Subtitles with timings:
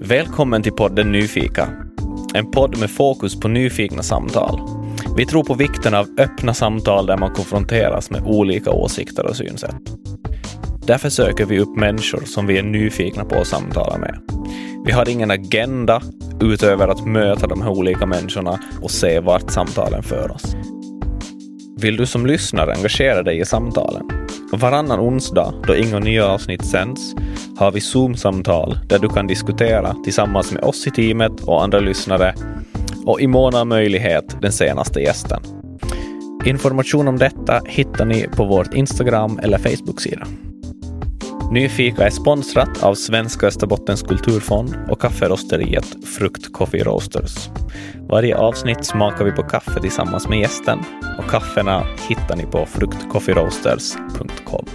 [0.00, 1.68] Välkommen till podden Nyfika.
[2.34, 4.60] En podd med fokus på nyfikna samtal.
[5.16, 9.74] Vi tror på vikten av öppna samtal där man konfronteras med olika åsikter och synsätt.
[10.86, 14.20] Därför söker vi upp människor som vi är nyfikna på att samtala med.
[14.86, 16.02] Vi har ingen agenda
[16.40, 20.56] utöver att möta de här olika människorna och se vart samtalen för oss.
[21.80, 24.25] Vill du som lyssnare engagera dig i samtalen?
[24.52, 27.14] Varannan onsdag, då inga nya avsnitt sänds,
[27.56, 32.34] har vi Zoom-samtal där du kan diskutera tillsammans med oss i teamet och andra lyssnare
[33.04, 35.40] och i mån av möjlighet den senaste gästen.
[36.44, 40.26] Information om detta hittar ni på vårt Instagram eller Facebook-sida.
[41.52, 47.48] Nyfika är sponsrat av Svenska Österbottens kulturfond och kafferosteriet Frukt Coffee Roasters.
[48.08, 50.78] Varje avsnitt smakar vi på kaffe tillsammans med gästen
[51.18, 54.66] och kaffena hittar ni på fruktcoffeeroasters.com.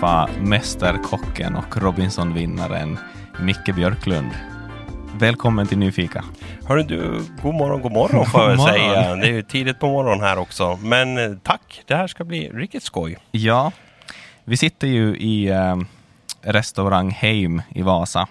[0.00, 2.98] träffa Mästerkocken och Robinson-vinnaren
[3.40, 4.30] Micke Björklund.
[5.18, 6.24] Välkommen till Nyfika.
[6.68, 9.16] Hörru du, god morgon, god morgon får jag säga.
[9.16, 10.78] Det är ju tidigt på morgonen här också.
[10.82, 13.18] Men eh, tack, det här ska bli riktigt skoj.
[13.30, 13.72] Ja,
[14.44, 15.76] vi sitter ju i eh,
[16.42, 18.28] restaurang Heim i Vasa.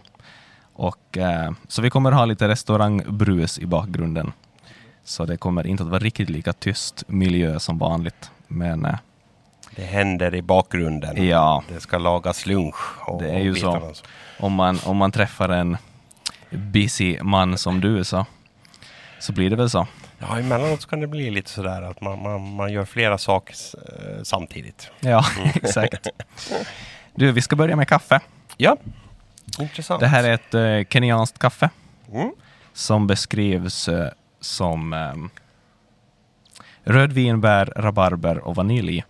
[0.74, 4.32] Och, eh, så vi kommer ha lite restaurangbrus i bakgrunden.
[5.04, 8.32] Så det kommer inte att vara riktigt lika tyst miljö som vanligt.
[8.48, 8.96] Men eh,
[9.80, 11.28] Det händer i bakgrunden.
[11.28, 13.10] ja, Det ska lagas lunch.
[13.10, 13.94] Och, Det är ju så.
[14.40, 15.78] om man, om man träffar en
[16.50, 18.26] busy man som du så,
[19.20, 19.88] så blir det väl så.
[20.20, 23.56] Ja, emellanåt kan det bli lite sådär att man, man, man gör flera saker
[23.88, 24.92] eh, samtidigt.
[25.00, 26.08] Ja, exakt.
[27.16, 28.20] Du, vi ska börja med kaffe.
[28.58, 28.78] Ja,
[29.60, 30.00] intressant.
[30.00, 31.70] Det här är ett eh, kenyanskt kaffe
[32.14, 32.32] Mm.
[32.74, 34.10] som beskrivs eh,
[34.42, 35.14] som eh,
[36.84, 39.04] rödvinbär, rabarber och vanilj.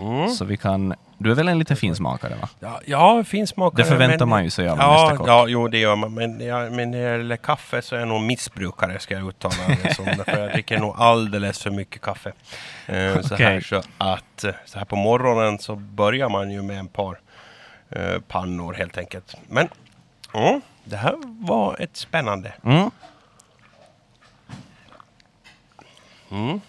[0.00, 0.28] Mm.
[0.28, 0.94] Så vi kan...
[1.18, 2.48] Du är väl en liten finsmakare va?
[2.60, 3.82] Ja, ja finsmakare.
[3.82, 5.28] Det förväntar men- man ju sig av ja, mästerkock.
[5.28, 6.14] ja, jo det gör man.
[6.14, 9.54] Men, ja, men när det gäller kaffe så är jag nog missbrukare ska jag uttala
[9.82, 10.04] det som.
[10.26, 12.32] Jag dricker nog alldeles för mycket kaffe.
[12.86, 13.46] Eh, så, Okej.
[13.46, 17.20] här, så att eh, så här på morgonen så börjar man ju med en par
[17.90, 19.36] eh, pannor helt enkelt.
[19.48, 19.68] Men
[20.34, 22.52] mm, det här var ett spännande.
[22.64, 22.90] Mm.
[26.30, 26.60] Mm.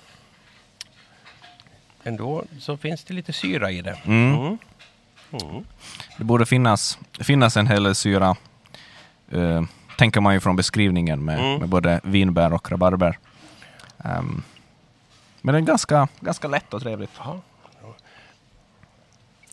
[2.03, 3.97] Ändå så finns det lite syra i det.
[4.05, 4.33] Mm.
[4.35, 4.57] Mm.
[5.31, 5.63] Mm.
[6.17, 8.35] Det borde finnas, finnas en hel del syra,
[9.31, 9.63] eh,
[9.97, 11.59] tänker man ju från beskrivningen med, Mm.
[11.59, 13.17] med både vinbär och rabarber.
[14.03, 14.43] Ehm,
[15.41, 17.11] men det är ganska, ganska lätt och trevligt.
[17.17, 17.41] Ja.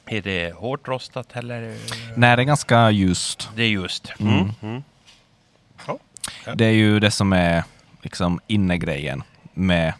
[0.06, 1.76] Är det hårt rostat eller?
[2.16, 3.48] Nej, det är ganska ljust.
[3.56, 4.12] Det är just.
[4.20, 4.34] Mm.
[4.34, 4.50] Mm.
[4.62, 4.82] Mm.
[5.86, 5.98] Ja.
[6.54, 7.64] Det är ju det som är
[8.02, 9.22] liksom innegrejen
[9.54, 9.94] med,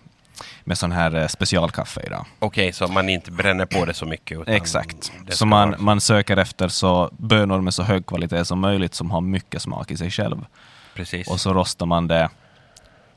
[0.64, 2.26] med sån här eh, specialkaffe idag.
[2.38, 4.48] Okej, så man inte bränner på det så mycket.
[4.48, 5.12] Exakt.
[5.28, 9.20] Så man, man söker efter så bönor med så hög kvalitet som möjligt som har
[9.20, 10.46] mycket smak i sig själv.
[10.94, 11.28] Precis.
[11.28, 12.28] Och så rostar man det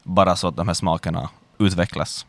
[0.04, 1.30] bara så att de här smakerna
[1.60, 2.26] utvecklas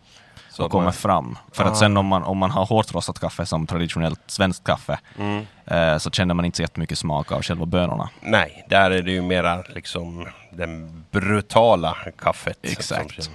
[0.50, 1.38] så och kommer man- fram.
[1.52, 1.66] För Ah.
[1.68, 5.46] att sen om man, om man har hårt rostat kaffe som traditionellt svenskt kaffe Mm.
[5.66, 8.08] eh, så känner man inte så jättemycket smak av själva bönorna.
[8.20, 12.58] Nej, där är det ju mera liksom den brutala kaffet.
[12.62, 13.24] Exakt.
[13.24, 13.34] som-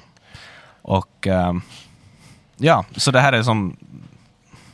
[0.89, 1.61] Och ehm,
[2.57, 3.75] ja, så det här är som,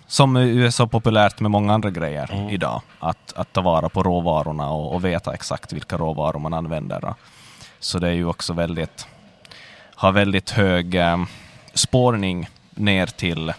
[0.07, 2.49] som är så populärt med många andra grejer Mm.
[2.49, 2.81] idag.
[2.99, 7.13] Att, att ta vara på råvarorna och, och veta exakt vilka råvaror man använder.
[7.79, 9.07] Så det är ju också väldigt,
[9.95, 11.25] har väldigt hög ehm,
[11.73, 13.53] spårning ner till,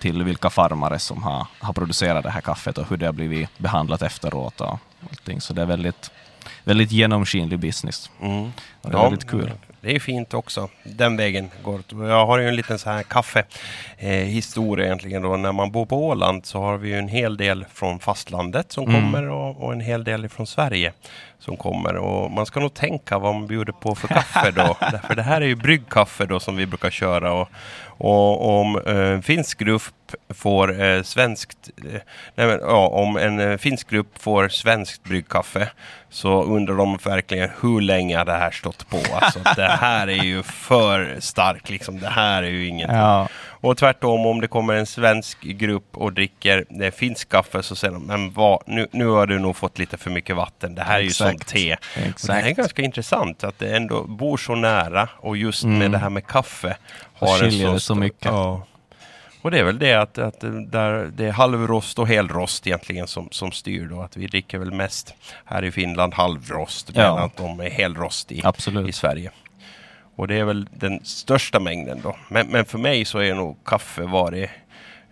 [0.00, 3.58] till vilka farmare som har, har producerat det här kaffet och hur det har blivit
[3.58, 4.78] behandlat efteråt och
[5.10, 5.40] allting.
[5.40, 6.10] Så det är väldigt,
[6.64, 8.10] väldigt genomskinlig business.
[8.20, 8.52] Mm.
[8.82, 9.52] Det är väldigt kul.
[9.80, 10.68] Det är fint också.
[10.82, 11.82] Den vägen går.
[11.90, 13.44] Jag har ju en liten så här kaffe
[13.98, 14.36] eh,
[14.80, 15.36] egentligen då.
[15.36, 18.88] När man bor på Åland så har vi ju en hel del från fastlandet som
[18.88, 19.00] Mm.
[19.00, 20.92] kommer och, och en hel del från Sverige
[21.38, 21.96] som kommer.
[21.96, 24.76] Och man ska nog tänka vad man bjuder på för kaffe då.
[24.92, 27.32] Därför det här är ju bryggkaffe då som vi brukar köra.
[27.32, 27.48] Och,
[27.98, 29.82] och om eh, en finsk grupp
[30.34, 32.00] får eh, svenskt, eh,
[32.34, 35.68] nej men, ja, om en eh, finsk grupp får svenskt bryggkaffe
[36.10, 39.00] så undrar de verkligen hur länge det här stått på.
[39.12, 42.00] Alltså, det här är ju för starkt liksom.
[42.00, 42.96] Det här är ju ingenting.
[42.96, 43.28] Ja,
[43.60, 47.94] Och tvärtom, om det kommer en svensk grupp och dricker eh, finsk kaffe så säger
[47.94, 50.74] de, men vad, nu, nu har du nog fått lite för mycket vatten.
[50.74, 51.48] Det här är ju som Exakt.
[51.50, 51.72] te.
[51.74, 51.78] Och
[52.26, 52.56] det här är exakt.
[52.56, 55.78] ganska intressant att det ändå bor så nära och just Mm.
[55.78, 56.76] med det här med kaffe
[57.20, 58.24] har en så stor- mycket.
[58.24, 58.64] Ja.
[59.42, 63.28] Och det är väl det att, att där det är halvrost och helrost egentligen som,
[63.30, 64.00] som styr då.
[64.02, 67.00] Att vi dricker väl mest här i Finland halvrost Ja.
[67.02, 68.88] medan att de är helrost i, Absolut.
[68.88, 69.30] i Sverige.
[70.16, 72.16] Och det är väl den största mängden då.
[72.28, 74.50] Men, men för mig så är nog kaffe varit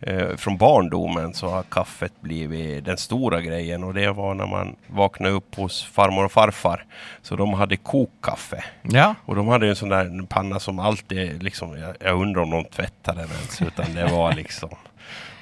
[0.00, 4.76] eh, från barndomen så har kaffet blivit den stora grejen och det var när man
[4.87, 6.84] vaknade upp hos farmor och farfar.
[7.22, 8.64] Så de hade kokkaffe.
[8.82, 9.14] Ja.
[9.25, 12.64] Och de hade en sån där panna som alltid liksom, jag, jag undrar om de
[12.64, 14.70] tvättade den ens, utan det var liksom.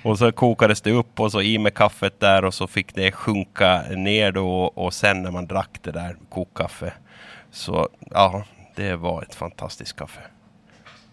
[0.02, 3.12] Och så kokades det upp och så i med kaffet där och så fick det
[3.12, 6.92] sjunka ner då och sen när man drack det där kokkaffe
[7.54, 10.20] så ja, det var ett fantastiskt kaffe.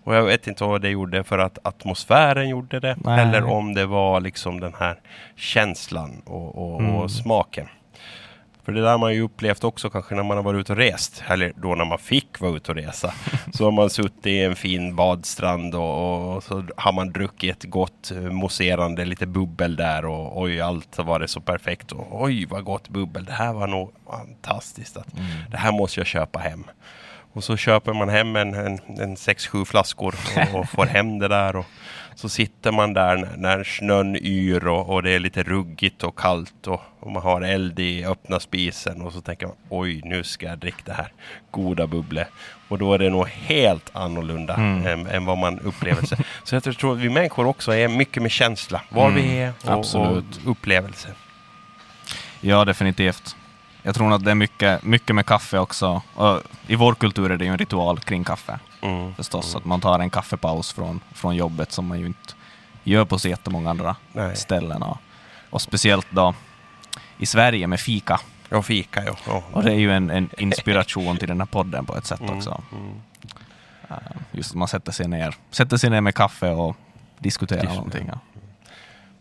[0.03, 3.19] Och jag vet inte vad det gjorde för att atmosfären gjorde det Nej.
[3.19, 5.00] eller om det var liksom den här
[5.36, 6.95] känslan och, och, Mm.
[6.95, 7.68] och smaken.
[8.63, 10.77] För det där har man ju upplevt också kanske när man har varit ute och
[10.77, 11.24] rest.
[11.27, 13.13] Eller då när man fick vara ute och resa.
[13.53, 17.69] Så har man suttit i en fin badstrand och, och så har man druckit ett
[17.69, 21.92] gott eh, mousserande, lite bubbel där och oj, allt var det så perfekt.
[21.92, 23.25] Och, oj, vad gott bubbel.
[23.25, 24.97] Det här var nog fantastiskt.
[24.97, 25.07] Att,
[25.51, 26.63] Det här måste jag köpa hem.
[27.33, 30.16] Och så köper man hem en, en, en sex, sju flaskor
[30.54, 31.56] och, och får hem det där.
[31.56, 31.66] Och
[32.16, 36.18] så sitter man där när, när snön yr och, och det är lite ruggigt och
[36.19, 40.24] kallt och, och man har eld i öppna spisen och så tänker man oj, nu
[40.24, 41.12] ska jag dricka det här
[41.51, 42.28] goda bubblet.
[42.68, 44.86] Och då är det nog helt annorlunda Mm.
[44.86, 46.18] än, än vad man upplever sig.
[46.44, 49.54] Så jag tror att vi människor också är mycket med känsla, var Mm, vi är
[49.66, 51.07] och, och upplevelse.
[52.42, 53.36] Ja, definitivt.
[53.83, 56.01] Jag tror att det är mycket, mycket med kaffe också.
[56.13, 59.16] Och I vår kultur är det ju en ritual kring kaffe Mm.
[59.16, 59.56] förstås.
[59.56, 62.33] Att man tar en kaffepaus från, från jobbet som man ju inte
[62.83, 64.36] gör på så jättemånga andra Nej.
[64.36, 64.83] ställen.
[64.83, 64.98] Och,
[65.50, 66.33] och speciellt då
[67.18, 68.19] i Sverige med fika.
[68.51, 69.16] Och fika, ja.
[69.28, 69.44] ja.
[69.51, 72.38] Och det är ju en, en inspiration till den här podden på ett sätt Mm,
[72.38, 72.62] också.
[72.72, 72.94] mm.
[74.31, 76.75] Just att man sätter sig ner, sätter sig ner med kaffe och
[77.19, 77.75] diskuterar Diskuterar.
[77.75, 78.10] någonting.
[78.13, 78.19] Ja.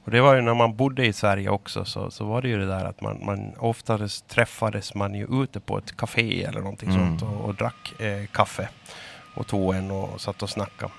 [0.05, 2.59] Och det var ju när man bodde i Sverige också så, så var det ju
[2.59, 6.89] det där att man, man oftast träffades man ju ute på ett café eller någonting
[6.91, 7.19] Mm.
[7.19, 8.69] sånt och, och drack eh, kaffe
[9.35, 10.93] och tog en och satt och snackade.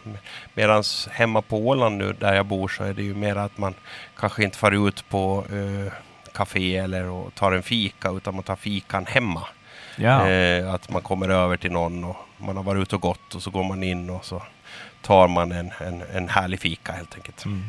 [0.53, 3.73] Medan hemma på Åland nu där jag bor så är det ju mer att man
[4.17, 5.93] kanske inte far ut på eh,
[6.33, 9.43] café eller och tar en fika utan man tar fikan hemma.
[9.97, 10.29] Ja.
[10.29, 13.41] Eh, att man kommer över till någon och man har varit ute och gått och
[13.43, 14.43] så går man in och så
[15.01, 17.45] tar man en, en, en härlig fika helt enkelt.
[17.45, 17.63] Mm.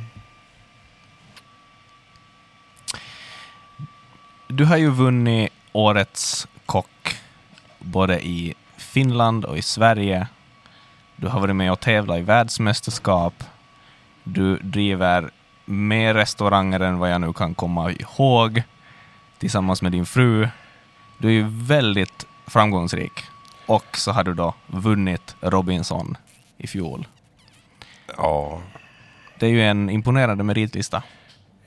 [4.54, 7.16] Du har ju vunnit Årets kock
[7.78, 10.26] både i Finland och i Sverige.
[11.16, 13.44] Du har varit med och tävlat i världsmästerskap.
[14.24, 15.30] Du driver
[15.64, 18.62] mer restauranger än vad jag nu kan komma ihåg
[19.38, 20.48] tillsammans med din fru.
[21.18, 23.12] Du är ju väldigt framgångsrik.
[23.66, 26.16] Och så har du då vunnit Robinson
[26.58, 27.06] i fjol.
[28.16, 28.60] Ja,
[29.38, 31.02] Det är ju en imponerande meritlista.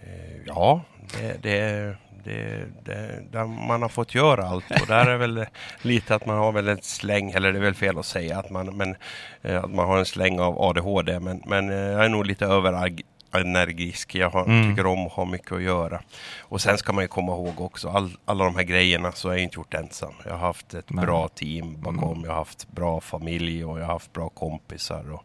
[0.01, 0.81] Eh, Ja,
[1.13, 4.71] det, det, det, det, där man har fått göra allt.
[4.81, 5.45] Och där är väl
[5.81, 8.49] lite att man har väl en släng, eller det är väl fel att säga att
[8.49, 8.95] man, men,
[9.41, 12.45] eh, att man har en släng av ADHD, men, men eh, jag är nog lite
[12.45, 13.01] överag
[13.39, 14.15] överenergisk.
[14.15, 14.69] Jag har, Mm.
[14.69, 16.01] tycker om att ha mycket att göra.
[16.41, 19.33] Och sen ska man ju komma ihåg också, all, alla de här grejerna så har
[19.33, 20.13] jag inte gjort ensam.
[20.25, 21.05] Jag har haft ett Nej.
[21.05, 25.23] bra team bakom, jag har haft bra familj och jag har haft bra kompisar och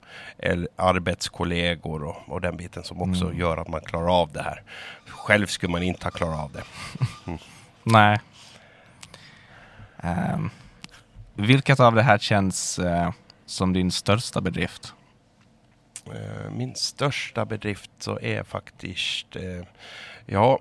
[0.77, 3.39] arbetskollegor och, och den biten som också Mm.
[3.39, 4.63] gör att man klarar av det här.
[5.07, 6.63] Själv skulle man inte ha klarat av det.
[7.83, 8.21] Nej.
[10.03, 10.51] Ehm,
[11.35, 13.11] vilket av det här känns eh,
[13.47, 14.95] som din största bedrift?
[16.15, 19.43] Eh, Min största bedrift så är faktiskt, eh,
[20.27, 20.61] ja,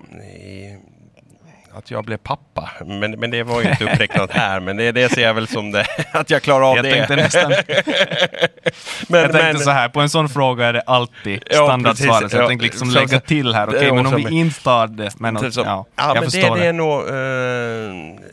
[1.72, 2.70] att jag blev pappa.
[2.86, 5.70] Men, men det var ju inte uppräknat här, men det, det ser jag väl som
[5.70, 6.90] det, att jag klarar av jag det.
[6.92, 7.50] tänkte nästan,
[9.08, 12.12] men, jag tänkte men- så här, på en sån fråga är det alltid Ja, standardsvaret.
[12.20, 12.30] precis.
[12.30, 14.62] så jag Ja, tänkte liksom så- lägga till här, okej, är men om vi inte
[14.62, 16.68] tar det, men är som- ja, ja, jag men förstår det det.
[16.68, 17.00] är nog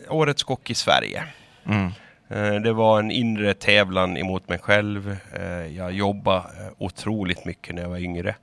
[0.08, 1.24] eh, Årets kock i Sverige.
[1.70, 1.92] Mm.
[2.30, 5.18] Eh, det var en inre tävlan emot mig själv.
[5.34, 8.36] Eh, jag jobbade eh, otroligt mycket när jag var yngre.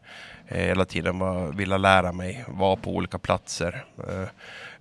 [0.47, 3.85] Hela tiden var, ville lära mig, vara på olika platser.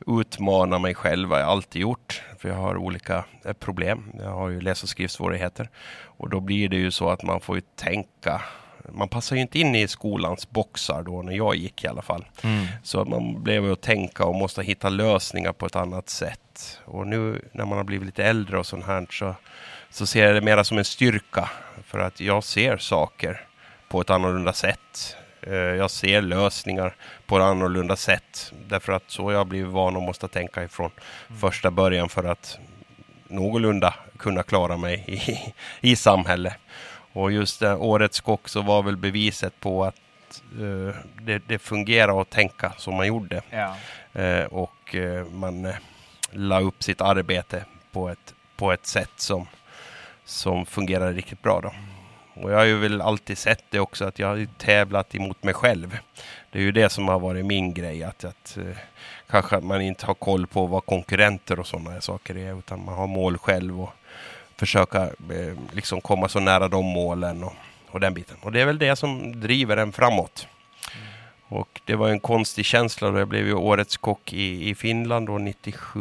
[0.07, 2.23] Utmana mig själv har jag alltid gjort.
[2.37, 3.25] För jag har olika
[3.59, 4.11] problem.
[4.19, 5.69] Jag har ju läs och skrivsvårigheter.
[6.03, 8.41] Och då blir det ju så att man får ju tänka.
[8.89, 12.25] Man passar ju inte in i skolans boxar då när jag gick i alla fall.
[12.43, 12.65] Mm.
[12.83, 16.79] Så man blev att tänka och måste hitta lösningar på ett annat sätt.
[16.85, 19.35] Och nu när man har blivit lite äldre och sånt här så,
[19.89, 21.49] så ser jag det mera som en styrka.
[21.85, 23.47] För att jag ser saker
[23.89, 25.15] på ett annorlunda sätt.
[25.41, 28.51] Eh, Jag ser lösningar på ett annorlunda sätt.
[28.67, 30.91] Därför att så har jag blivit van och måste tänka ifrån
[31.41, 32.57] första början för att
[33.27, 35.53] någorlunda kunna klara mig i,
[35.91, 36.53] i samhället.
[37.13, 39.95] Och just det, årets kock så var väl beviset på att
[40.59, 43.41] eh, det, det fungerar att tänka som man gjorde.
[43.49, 43.75] Ja.
[44.21, 45.75] Eh, och eh, man eh,
[46.31, 49.47] la upp sitt arbete på ett, på ett sätt som,
[50.25, 51.61] som fungerar riktigt bra.
[51.61, 51.73] Då.
[52.33, 55.53] Och jag har ju väl alltid sett det också att jag har tävlat emot mig
[55.53, 55.97] själv.
[56.51, 58.03] Det är ju det som har varit min grej.
[58.03, 58.77] Att, att eh,
[59.29, 62.59] kanske att man inte har koll på vad konkurrenter och sådana saker är.
[62.59, 63.93] Utan man har mål själv och
[64.57, 67.53] försöka eh, liksom komma så nära de målen och,
[67.89, 68.37] och den biten.
[68.41, 70.47] Och det är väl det som driver en framåt.
[71.47, 75.27] Och det var en konstig känsla då jag blev ju årets kock i, i Finland
[75.27, 75.99] då 97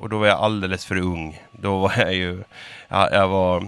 [0.00, 1.42] och då var jag alldeles för ung.
[1.50, 2.42] Då var jag ju,
[2.88, 3.66] ja, jag var,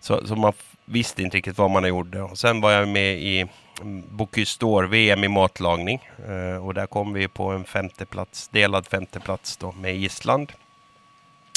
[0.00, 0.52] så, så man
[0.84, 2.22] visste inte riktigt vad man gjorde.
[2.22, 3.46] Och sen var jag med i
[3.80, 6.08] mm, Bocuse d'Or, VM i matlagning.
[6.28, 10.52] Eh, och där kom vi på en femteplats, delad femteplats då med Island.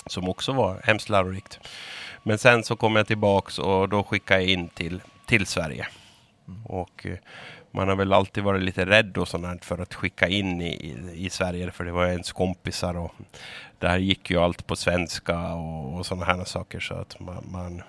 [0.05, 1.59] Som också var hemskt lärorikt.
[2.23, 5.87] Men sen så kom jag tillbaks och då skickade jag in till, till Sverige.
[6.63, 7.17] Och eh,
[7.71, 11.25] man har väl alltid varit lite rädd och sånt för att skicka in i, i,
[11.25, 13.13] i Sverige för det var ens kompisar och
[13.79, 17.81] där gick ju allt på svenska och, och sådana här saker så att man, man,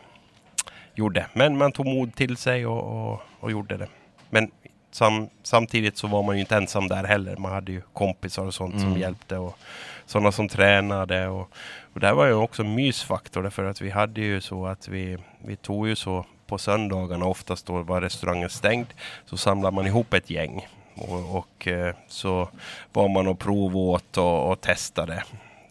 [0.94, 1.26] gjorde.
[1.32, 3.88] Men man tog mod till sig och, och, och gjorde det.
[4.30, 4.50] Men
[4.90, 7.36] sam, samtidigt så var man ju inte ensam där heller.
[7.36, 8.84] Man hade ju kompisar och sånt mm.
[8.84, 9.58] som hjälpte och
[10.06, 11.50] sådana som tränade och,
[11.94, 15.56] och där var ju också mysfaktor därför att vi hade ju så att vi, vi
[15.56, 18.86] tog ju så på söndagarna, oftast då var restaurangen stängd,
[19.26, 20.66] så samlade man ihop ett gäng.
[20.94, 22.48] Och, och eh, så
[22.92, 25.22] var man och provåt och, och testade.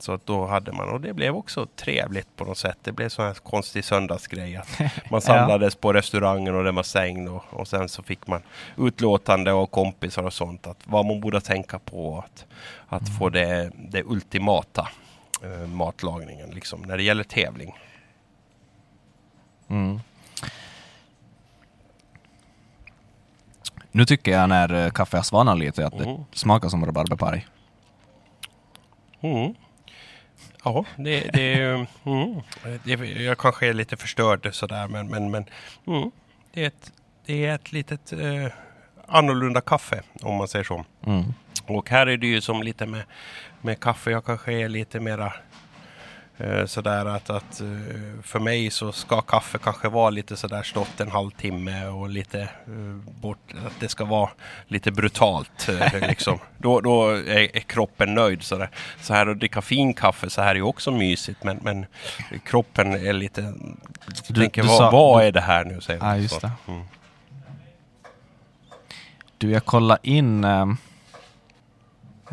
[0.01, 2.77] Så att då hade man, och det blev också trevligt på något sätt.
[2.81, 4.55] Det blev sån här konstig söndagsgrej.
[4.57, 4.79] Att
[5.11, 5.77] man samlades ja.
[5.81, 8.41] på restaurangen och den var stängd och, och sen så fick man
[8.77, 10.67] utlåtande och kompisar och sånt.
[10.67, 12.45] Att vad man borde tänka på att,
[12.87, 13.13] att mm.
[13.19, 14.87] få det, det ultimata
[15.43, 17.77] eh, matlagningen liksom när det gäller tävling.
[19.67, 19.99] Mm.
[23.91, 26.05] Nu tycker jag när eh, kaffe har svalnat lite att mm.
[26.05, 27.47] det smakar som rabarberpaj.
[29.21, 29.53] Mm.
[30.63, 31.63] Ja, det, det,
[32.03, 32.41] mm,
[32.83, 35.45] det, jag kanske är lite förstörd sådär men, men, men
[35.87, 36.11] mm,
[36.53, 36.91] det, är ett,
[37.25, 38.47] det är ett litet eh,
[39.07, 40.85] annorlunda kaffe om man säger så.
[41.05, 41.23] Mm.
[41.67, 43.03] Och här är det ju som lite med,
[43.61, 45.33] med kaffe, jag kanske är lite mera
[46.65, 47.67] sådär att, att eh,
[48.23, 53.11] för mig så ska kaffe kanske vara lite sådär stått en halvtimme och lite eh,
[53.21, 54.29] bort, att det ska vara
[54.67, 55.69] lite brutalt
[56.01, 56.39] liksom.
[56.57, 58.69] då, då är, är, kroppen nöjd sådär.
[59.01, 61.85] Så här att dricka fin kaffe så här är ju också mysigt men, men
[62.45, 63.53] kroppen är lite,
[64.27, 65.81] du, tänker du vad, sa, vad är det här nu?
[65.81, 66.43] Säger ja, just.
[66.43, 66.83] Mm.
[69.37, 70.77] Du, jag kollade in um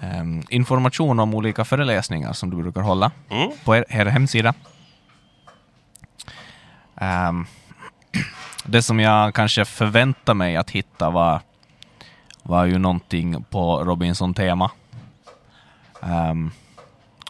[0.02, 3.50] um, information om olika föreläsningar som du brukar hålla mm.
[3.64, 4.55] på er, er hemsida.
[7.00, 7.47] Um,
[8.64, 11.40] det som jag kanske förväntar mig att hitta var,
[12.43, 14.71] var ju någonting på Robinson-tema.
[16.00, 16.50] Um,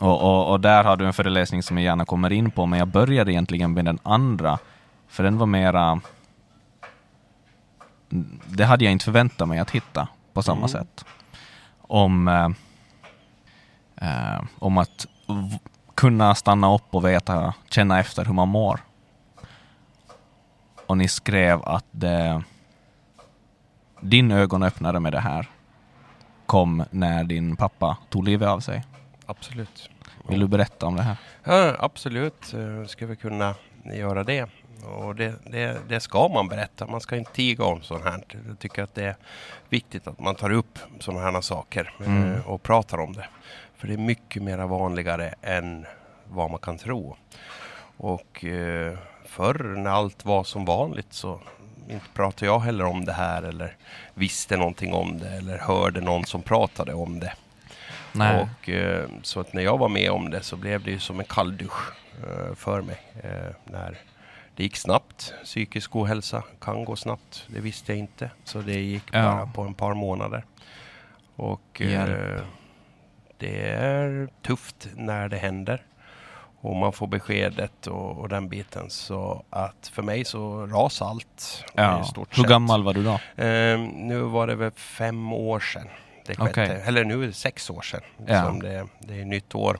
[0.01, 2.79] och, och, och, där har du en föreläsning som jag gärna kommer in på, men
[2.79, 4.59] jag började egentligen med den andra,
[5.09, 6.01] för den var mera...
[8.47, 10.69] Det hade jag inte förväntat mig att hitta på samma mm.
[10.69, 11.05] sätt
[11.89, 12.49] om, eh,
[14.09, 15.07] eh, om att
[15.95, 18.81] kunna stanna upp och veta, känna efter hur man mår.
[20.87, 22.43] Och ni skrev att det,
[24.01, 25.49] din ögonöppnare med det här
[26.47, 28.85] kom när din pappa tog livet av sig.
[29.27, 29.91] Absolut.
[30.29, 31.17] Vill du berätta om det här?
[31.45, 33.55] Ja, absolut, uh, ska vi kunna
[33.85, 34.49] göra det.
[34.85, 36.87] Och det, det, det, ska man berätta.
[36.87, 38.25] Man ska inte tiga om sånt här.
[38.49, 39.17] Jag tycker att det är
[39.69, 42.33] viktigt att man tar upp sådana här saker mm.
[42.33, 43.29] Eh, och pratar om det.
[43.77, 45.87] För det är mycket mer vanligare än
[46.25, 47.17] vad man kan tro.
[47.97, 51.41] Och eh, förr när allt var som vanligt så
[51.89, 53.77] inte pratade jag heller om det här eller
[54.15, 57.33] visste någonting om det eller hörde någon som pratade om det.
[58.13, 58.43] Nej.
[58.43, 61.21] Och, eh, så att när jag var med om det så blev det ju som
[61.21, 61.93] en kalldusch
[62.25, 63.01] eh, för mig.
[63.65, 63.99] När
[64.59, 65.35] det gick snabbt.
[65.45, 67.45] Psykisk ohälsa kan gå snabbt.
[67.47, 68.31] Det visste jag inte.
[68.45, 69.23] Så det gick ja.
[69.23, 70.45] bara på en par månader.
[71.37, 72.41] Och eh,
[73.37, 75.83] det är tufft när det händer.
[76.61, 78.91] Och man får beskedet och, och, den biten.
[78.91, 81.65] Så att för mig så ras allt.
[81.75, 82.05] Ja.
[82.31, 83.43] Hur gammal var du då?
[83.45, 85.89] Eh, nu var det väl fem år sedan.
[86.27, 86.51] Det skedde.
[86.51, 86.69] Okay.
[86.69, 88.03] Eller nu är det sex år sedan.
[88.27, 88.45] Ja.
[88.45, 89.79] Som det, det är nytt år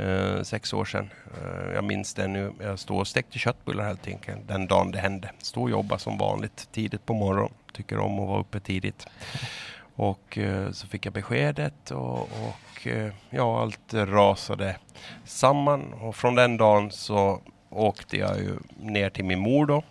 [0.00, 1.10] eh, sex år sedan.
[1.34, 2.52] Eh, jag minns det nu.
[2.60, 5.30] Jag stod och stekte köttbullar helt enkelt den dagen det hände.
[5.38, 7.52] Stod och jobbade som vanligt tidigt på morgonen.
[7.72, 9.06] Tycker om att vara uppe tidigt.
[9.94, 14.76] Och eh, så fick jag beskedet och, och eh, ja, allt rasade
[15.24, 15.92] samman.
[15.92, 17.40] Och från den dagen så
[17.70, 19.82] åkte jag ju ner till min mor då.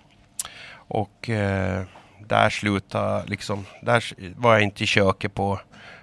[0.71, 1.83] Och eh,
[2.19, 4.03] där slutade liksom, där
[4.35, 5.59] var jag inte i köket på,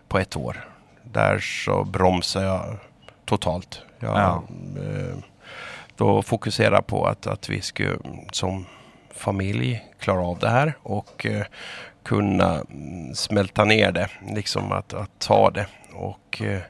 [0.09, 0.69] på ett år.
[1.03, 2.79] Där så bromsade jag
[3.25, 3.86] totalt.
[3.99, 4.43] Jag, ja.
[4.83, 5.17] eh,
[5.97, 7.99] då fokuserade på att, att vi skulle
[8.33, 8.67] som
[9.15, 11.45] familj klara av det här och eh,
[12.03, 12.63] kunna
[13.15, 15.67] smälta ner det, liksom att, att ta det.
[15.93, 16.61] Och eh,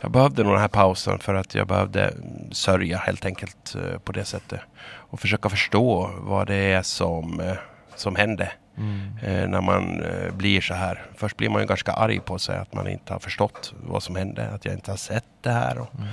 [0.00, 2.14] jag behövde nog den här pausen för att jag behövde
[2.52, 4.60] sörja helt enkelt på det sättet.
[4.84, 7.54] Och försöka förstå vad det är som,
[7.94, 8.52] som hände.
[8.78, 9.00] Mm.
[9.22, 11.02] Eh, när man eh, blir så här.
[11.16, 14.16] Först blir man ju ganska arg på sig att man inte har förstått vad som
[14.16, 15.78] hände, att jag inte har sett det här.
[15.78, 16.08] Och, mm.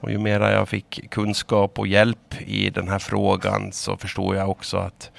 [0.00, 4.50] och ju mer jag fick kunskap och hjälp i den här frågan så förstår jag
[4.50, 5.10] också att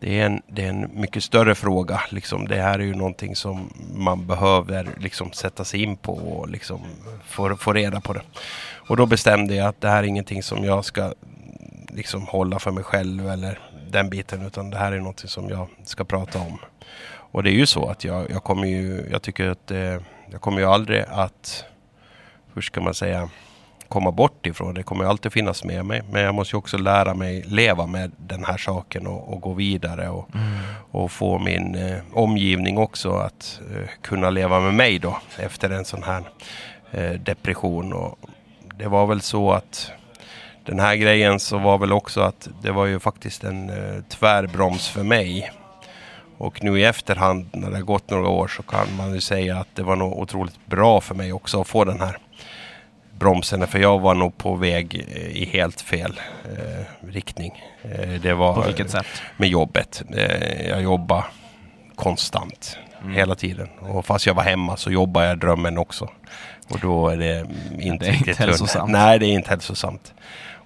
[0.00, 2.00] det är, en, det är en mycket större fråga.
[2.10, 2.48] Liksom.
[2.48, 6.80] Det här är ju någonting som man behöver liksom, sätta sig in på och liksom,
[7.24, 8.22] få, få reda på det.
[8.88, 11.12] Och då bestämde jag att det här är ingenting som jag ska
[11.88, 15.68] liksom, hålla för mig själv eller den biten utan det här är någonting som jag
[15.84, 16.58] ska prata om.
[17.30, 19.98] Och det är ju så att jag, jag kommer ju, jag tycker att eh,
[20.30, 21.64] jag kommer ju aldrig att,
[22.54, 23.28] hur ska man säga,
[23.88, 24.74] komma bort ifrån.
[24.74, 26.02] Det kommer alltid finnas med mig.
[26.10, 30.08] Men jag måste också lära mig leva med den här saken och, och gå vidare
[30.08, 30.58] och, mm.
[30.90, 35.84] och få min eh, omgivning också att eh, kunna leva med mig då efter en
[35.84, 36.22] sån här
[36.90, 37.92] eh, depression.
[37.92, 38.18] Och
[38.78, 39.90] det var väl så att
[40.68, 44.88] den här grejen så var väl också att det var ju faktiskt en eh, tvärbroms
[44.88, 45.52] för mig.
[46.38, 49.56] Och nu i efterhand när det har gått några år så kan man ju säga
[49.56, 52.18] att det var nog otroligt bra för mig också att få den här
[53.18, 53.66] bromsen.
[53.66, 57.64] För jag var nog på väg eh, i helt fel eh, riktning.
[57.82, 59.06] Eh, det var, på vilket sätt?
[59.36, 60.02] Med jobbet.
[60.16, 61.24] Eh, jag jobbade
[61.94, 62.78] konstant.
[63.02, 63.14] Mm.
[63.14, 63.68] Hela tiden.
[63.80, 66.10] Och fast jag var hemma så jobbade jag drömmen också.
[66.68, 67.46] Och då är det
[67.80, 68.92] inte det är inte hälsosamt.
[68.92, 70.14] Nej, det är inte hälsosamt.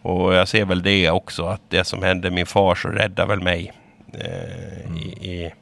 [0.03, 3.41] Och jag ser väl det också, att det som hände min far så räddade väl
[3.41, 3.73] mig.
[4.15, 4.97] Eh, mm.
[4.97, 5.53] i, i,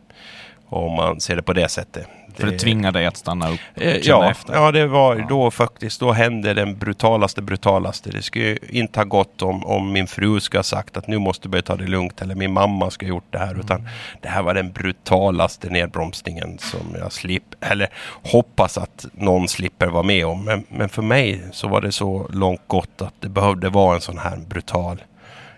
[0.71, 2.07] om man ser det på det sättet.
[2.35, 4.55] För det tvingar dig att stanna upp och eh, ja, efter?
[4.55, 5.27] Ja, det var ja.
[5.29, 8.11] då faktiskt, då hände den brutalaste brutalaste.
[8.11, 11.49] Det skulle inte ha gått om, om min fru skulle ha sagt att nu måste
[11.49, 13.51] du börja ta det lugnt eller min mamma skulle ha gjort det här.
[13.51, 13.61] Mm.
[13.61, 13.89] Utan
[14.21, 17.89] det här var den brutalaste nedbromsningen som jag slipper, eller
[18.23, 20.45] hoppas att någon slipper vara med om.
[20.45, 24.01] Men, men för mig så var det så långt gått att det behövde vara en
[24.01, 25.03] sån här brutal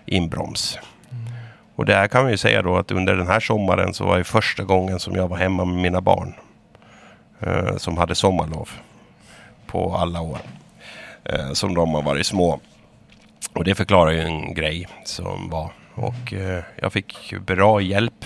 [0.05, 0.79] inbroms.
[1.73, 1.79] Mm.
[1.79, 4.17] Och det här kan vi ju säga då att under den här sommaren så var
[4.17, 6.33] det första gången som jag var hemma med mina barn
[7.39, 8.69] eh, som hade sommarlov
[9.67, 10.39] på alla år
[11.23, 12.59] eh, som de har varit små.
[13.53, 15.71] Och det förklarar ju en grej som var.
[15.95, 18.25] Och eh, jag fick bra hjälp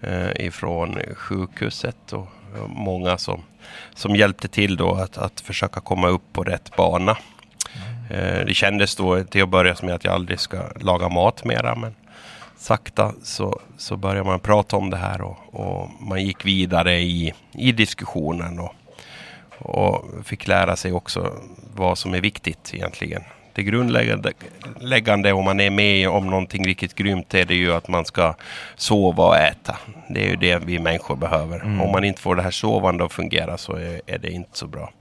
[0.00, 2.28] eh, ifrån sjukhuset och
[2.68, 3.42] många som,
[3.94, 7.16] som hjälpte till då att, att försöka komma upp på rätt bana.
[8.10, 11.74] Eh, det kändes då till att börja med att jag aldrig ska laga mat mera.
[11.74, 11.94] Men
[12.64, 17.32] sakta så, så började man prata om det här och, och man gick vidare i,
[17.52, 18.74] i diskussionen och,
[19.58, 21.32] och fick lära sig också
[21.74, 23.22] vad som är viktigt egentligen.
[23.52, 28.04] Det grundläggande om man är med om någonting riktigt grymt är det ju att man
[28.04, 28.34] ska
[28.76, 29.78] sova och äta.
[30.08, 31.60] Det är ju det vi människor behöver.
[31.60, 31.80] Mm.
[31.80, 34.66] Om man inte får det här sovande att fungera så är, är det inte så
[34.66, 34.92] bra.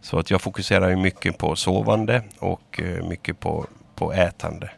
[0.00, 4.70] Så att jag fokuserar mycket på sovande och eh, mycket på, på ätande.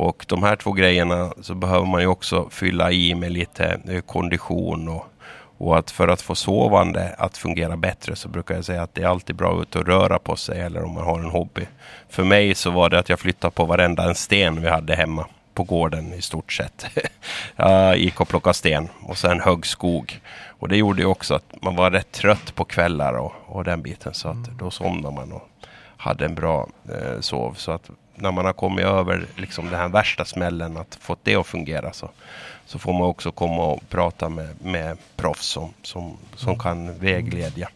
[0.00, 4.00] Och de här två grejerna så behöver man ju också fylla i med lite eh,
[4.00, 5.06] kondition och,
[5.58, 9.02] och att för att få sovande att fungera bättre så brukar jag säga att det
[9.02, 11.66] är alltid bra ut att röra på sig eller om man har en hobby.
[12.08, 15.26] För mig så var det att jag flyttade på varenda en sten vi hade hemma
[15.54, 16.86] på gården i stort sett.
[17.56, 20.20] jag gick och plockade sten och sen högg skog.
[20.46, 23.82] Och det gjorde ju också att man var rätt trött på kvällar och, och den
[23.82, 24.56] biten så att mm.
[24.58, 25.48] då somnade man och
[25.96, 27.54] hade en bra eh, sov.
[27.54, 31.36] Så att när man har kommit över liksom den här värsta smällen, att få det
[31.36, 32.10] att fungera så,
[32.66, 36.60] så får man också komma och prata med, med proffs som, som, som mm.
[36.60, 37.68] kan vägleda.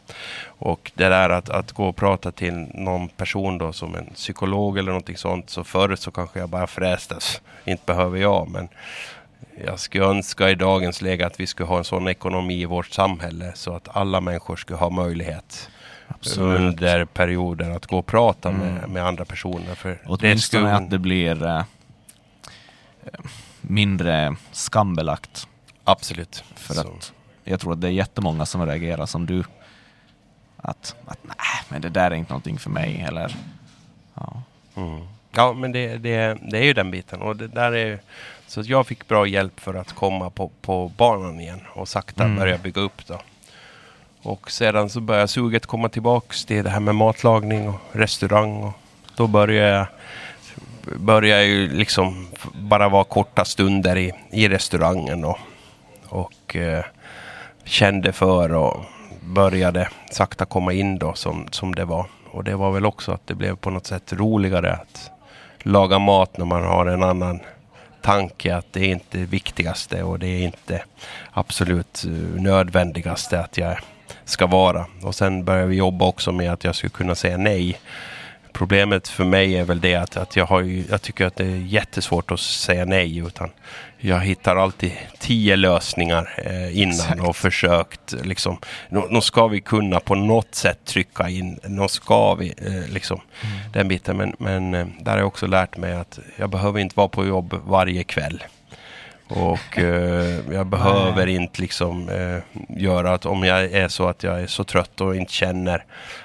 [0.45, 4.79] Och det där att, att gå och prata till någon person då som en psykolog
[4.79, 5.51] eller någonting sånt.
[5.51, 7.41] Så förut så kanske jag bara frästes.
[7.65, 8.69] Inte behöver jag men
[9.65, 12.91] jag skulle önska i dagens läge att vi skulle ha en sån ekonomi i vårt
[12.91, 15.71] samhälle så att alla människor skulle ha möjlighet
[16.15, 16.61] Absolut.
[16.61, 18.75] under perioder att gå och prata mm.
[18.75, 19.75] med, med andra personer.
[19.75, 21.65] För Åtminstone det att det blir äh,
[23.61, 25.49] mindre skambelagt.
[25.85, 26.45] Absolut.
[26.55, 26.81] För Så.
[26.81, 27.13] att
[27.45, 29.45] jag tror att det är jättemånga som reagerar som du.
[30.57, 31.37] Att, att nej,
[31.69, 33.05] men det där är inte någonting för mig.
[33.09, 33.37] Eller,
[34.15, 34.43] ja.
[34.75, 35.01] Mm.
[35.33, 37.23] ja, men det, det, det är ju den biten.
[37.23, 38.01] Och det där är,
[38.47, 42.37] så jag fick bra hjälp för att komma på, på banan igen och sakta mm.
[42.37, 43.07] börja bygga upp.
[43.07, 43.21] Då.
[44.23, 48.63] Och sedan så började suget komma tillbaks till det här med matlagning och restaurang.
[48.63, 48.73] Och
[49.17, 49.87] då började jag,
[51.01, 55.25] började jag ju liksom bara vara korta stunder i, i restaurangen.
[55.25, 55.39] Och,
[56.09, 56.85] och eh,
[57.65, 58.85] kände för och
[59.21, 62.07] började sakta komma in då som, som det var.
[62.31, 65.11] Och det var väl också att det blev på något sätt roligare att
[65.63, 67.41] laga mat när man har en annan
[68.01, 70.85] tanke att det är inte det viktigaste och det är inte
[71.33, 73.79] absolut eh, nödvändigaste att jag
[74.25, 74.87] ska vara.
[75.03, 77.81] Och sen började vi jobba också med att jag skulle kunna säga nej.
[78.53, 81.45] Problemet för mig är väl det att, att jag, har ju, jag tycker att det
[81.45, 83.19] är jättesvårt att säga nej.
[83.19, 83.51] Utan
[83.99, 87.21] jag hittar alltid tio lösningar eh, innan Exakt.
[87.21, 88.59] och försökt liksom.
[89.11, 91.61] Nu ska vi kunna på något sätt trycka in.
[91.65, 93.73] Nu ska vi eh, liksom mm.
[93.73, 94.17] den biten.
[94.17, 97.27] Men, men eh, där har jag också lärt mig att jag behöver inte vara på
[97.27, 98.43] jobb varje kväll.
[99.33, 104.41] Och eh, jag behöver inte liksom eh, göra att om jag är så att jag
[104.41, 105.85] är så trött och inte känner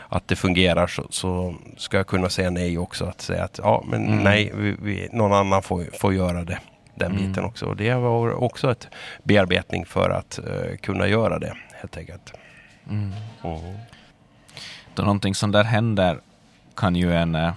[0.10, 3.06] att det fungerar så, så ska jag kunna säga nej också.
[3.06, 4.24] Att säga att ja, men mm.
[4.24, 6.60] nej, vi, vi, någon annan får, får göra det.
[6.96, 7.28] Den mm.
[7.28, 7.66] biten också.
[7.66, 8.88] Och det var också ett
[9.24, 12.34] bearbetning för att uh, kunna göra det helt enkelt.
[12.90, 13.14] Mm.
[13.44, 13.78] Mm.
[14.94, 16.20] Då någonting sånt där händer
[16.76, 17.54] kan ju en, eh,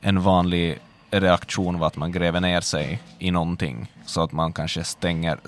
[0.00, 0.78] en vanlig
[1.20, 5.38] reaktion vara att man gräver ner sig i någonting så att man kanske stänger,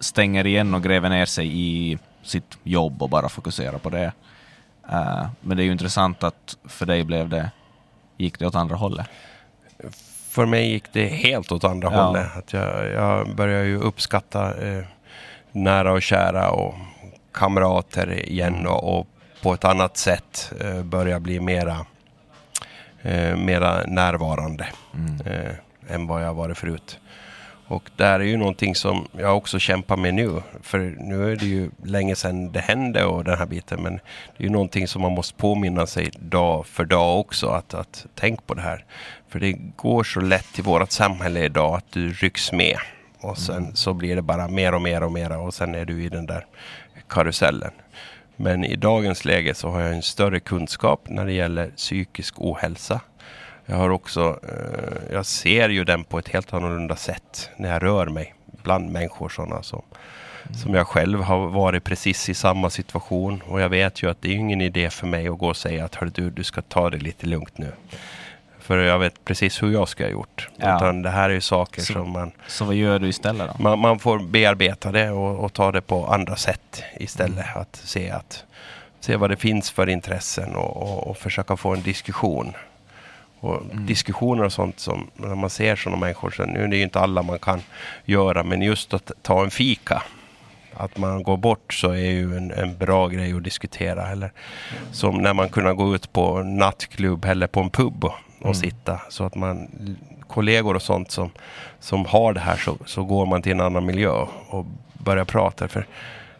[0.00, 4.12] stänger igen och gräver ner sig i sitt jobb och bara fokuserar på det.
[4.92, 7.50] Uh, men det är ju intressant att för dig blev det,
[8.16, 9.06] gick det åt andra hållet.
[10.28, 12.02] För mig gick det helt åt andra ja.
[12.02, 12.36] hållet.
[12.36, 14.84] Att jag, jag började ju uppskatta eh,
[15.52, 16.74] nära och kära och
[17.32, 19.06] kamrater igen och, och,
[19.42, 21.86] på ett annat sätt eh, börja bli mera,
[23.02, 25.20] eh, mera närvarande mm.
[25.26, 26.98] eh, än vad jag varit förut.
[27.66, 30.42] Och det är ju någonting som jag också kämpar med nu.
[30.62, 33.82] För nu är det ju länge sedan det hände och den här biten.
[33.82, 33.94] Men
[34.36, 37.46] det är ju någonting som man måste påminna sig dag för dag också.
[37.46, 38.84] Att, att tänk på det här.
[39.28, 42.76] För det går så lätt i vårt samhälle idag att du rycks med.
[43.20, 43.74] Och sen mm.
[43.74, 46.26] så blir det bara mer och mer och mer och sen är du i den
[46.26, 46.46] där
[47.08, 47.72] karusellen.
[48.42, 53.00] Men i dagens läge så har jag en större kunskap när det gäller psykisk ohälsa.
[53.66, 57.82] Jag har också, eh, jag ser ju den på ett helt annorlunda sätt när jag
[57.82, 59.82] rör mig bland människor sådana som,
[60.44, 60.58] mm.
[60.58, 63.42] som jag själv har varit precis i samma situation.
[63.46, 65.84] Och jag vet ju att det är ingen idé för mig att gå och säga
[65.84, 67.72] att du, du ska ta det lite lugnt nu.
[68.62, 70.48] För jag vet precis hur jag ska ha gjort.
[70.56, 70.76] Ja.
[70.76, 72.32] Utan det här är ju saker så, som man...
[72.46, 73.62] Så vad gör du istället då?
[73.62, 77.46] Man, man får bearbeta det och, och, ta det på andra sätt istället.
[77.46, 77.60] Mm.
[77.60, 78.44] Att se, att
[79.00, 82.52] se vad det finns för intressen och, och, och försöka få en diskussion.
[83.40, 83.86] Och mm.
[83.86, 86.30] Diskussioner och sånt som när man ser sådana människor.
[86.30, 87.62] Så nu är det ju inte alla man kan
[88.04, 88.42] göra.
[88.42, 90.02] Men just att ta en fika
[90.74, 94.08] att man går bort så är ju en, en bra grej att diskutera.
[94.08, 94.32] Eller
[94.92, 98.54] som när man kunde gå ut på nattklubb eller på en pub och, och mm.
[98.54, 99.00] sitta.
[99.08, 99.68] Så att man,
[100.26, 101.30] kollegor och sånt som,
[101.80, 105.68] som har det här så, så går man till en annan miljö och börjar prata.
[105.68, 105.86] För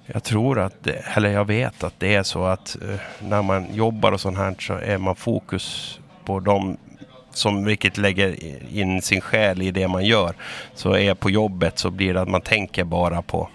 [0.06, 4.12] jag tror att, eller jag vet att det är så att uh, när man jobbar
[4.12, 6.76] och sånt här så är man fokus på de
[7.30, 8.36] som riktigt lägger
[8.76, 10.34] in sin själ i det man gör.
[10.74, 13.48] Så är på jobbet så blir det att man tänker bara på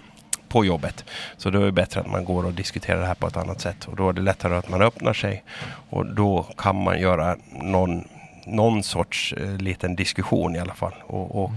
[0.48, 1.04] på jobbet.
[1.36, 3.60] Så då är det bättre att man går och diskuterar det här på ett annat
[3.60, 3.84] sätt.
[3.84, 5.44] Och då är det lättare att man öppnar sig.
[5.90, 8.04] Och då kan man göra någon,
[8.48, 10.94] någon sorts eh, liten diskussion i alla fall.
[11.06, 11.50] Och, och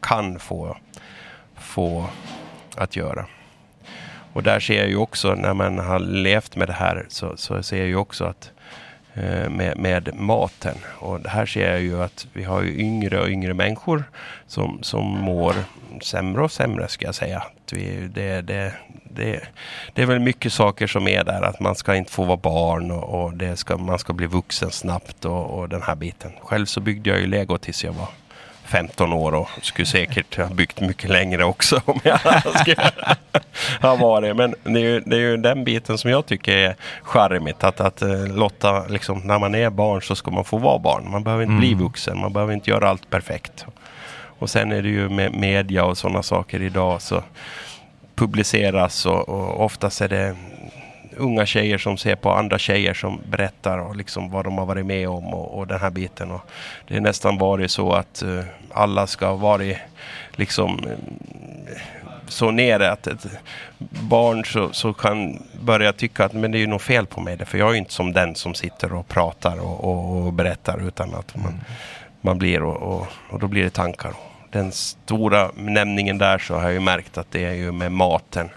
[0.00, 0.76] kan få,
[1.54, 2.06] få
[2.76, 3.26] att göra.
[4.32, 7.62] Och där ser jag ju också när man har levt med det här så, så
[7.62, 8.50] ser jag ju också att
[9.16, 10.74] Eh, med, med maten.
[10.98, 14.04] Och här ser jag ju att vi har ju yngre och yngre människor
[14.46, 15.54] som, som mår
[16.02, 17.42] sämre och sämre ska jag säga.
[17.72, 18.72] Vi, det, det,
[19.04, 19.48] det,
[19.94, 22.90] det är väl mycket saker som är där att man ska inte få vara barn
[22.90, 26.32] och, och det ska, man ska bli vuxen snabbt och, och den här biten.
[26.40, 28.08] Själv så byggde jag ju lego tills jag var
[28.66, 32.20] 15 år och skulle säkert ha byggt mycket längre också om jag
[32.60, 32.90] skulle
[33.80, 34.36] ha varit.
[34.36, 37.64] Men det är, ju, det är ju den biten som jag tycker är charmigt.
[37.64, 41.10] Att, att eh, låta, liksom, när man är barn så ska man få vara barn.
[41.10, 41.60] Man behöver inte mm.
[41.60, 43.66] bli vuxen, man behöver inte göra allt perfekt.
[44.38, 47.22] Och sen är det ju med media och sådana saker idag så
[48.14, 50.36] publiceras och, och oftast är det
[51.16, 54.86] unga tjejer som ser på andra tjejer som berättar och liksom vad de har varit
[54.86, 56.30] med om och, och den här biten.
[56.30, 56.40] Och
[56.88, 59.76] det är nästan varit så att uh, alla ska varit
[60.32, 60.92] liksom uh,
[62.28, 63.26] så nere att ett
[63.78, 67.46] barn så, så kan börja tycka att men det är ju något fel på mig.
[67.46, 70.88] För jag är ju inte som den som sitter och pratar och, och, och berättar
[70.88, 71.60] utan att man, mm.
[72.20, 74.12] man blir och, och, och då blir det tankar.
[74.50, 78.48] Den stora nämningen där så har jag ju märkt att det är ju med maten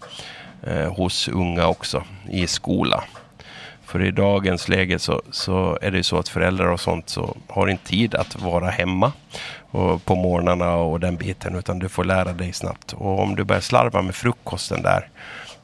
[0.63, 3.03] eh, hos unga också i skola.
[3.85, 7.67] För i dagens läge så, så är det så att föräldrar och sånt så har
[7.67, 9.11] inte tid att vara hemma
[9.71, 12.93] och på morgnarna och den biten utan du får lära dig snabbt.
[12.93, 15.09] Och om du börjar slarva med frukosten där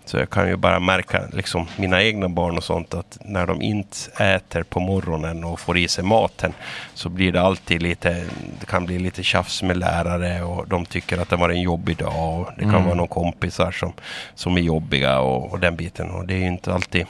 [0.06, 3.62] så jag kan ju bara märka liksom, mina egna barn och sånt att när de
[3.62, 6.54] inte äter på morgonen och får i sig maten
[6.94, 8.26] så blir det alltid lite,
[8.60, 11.98] det kan bli lite tjafs med lärare och de tycker att det var en jobbig
[11.98, 12.84] dag och det kan Mm.
[12.86, 13.94] vara några kompisar som,
[14.36, 17.06] som är jobbiga och, och den biten och det är ju inte alltid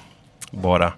[0.56, 0.94] bara,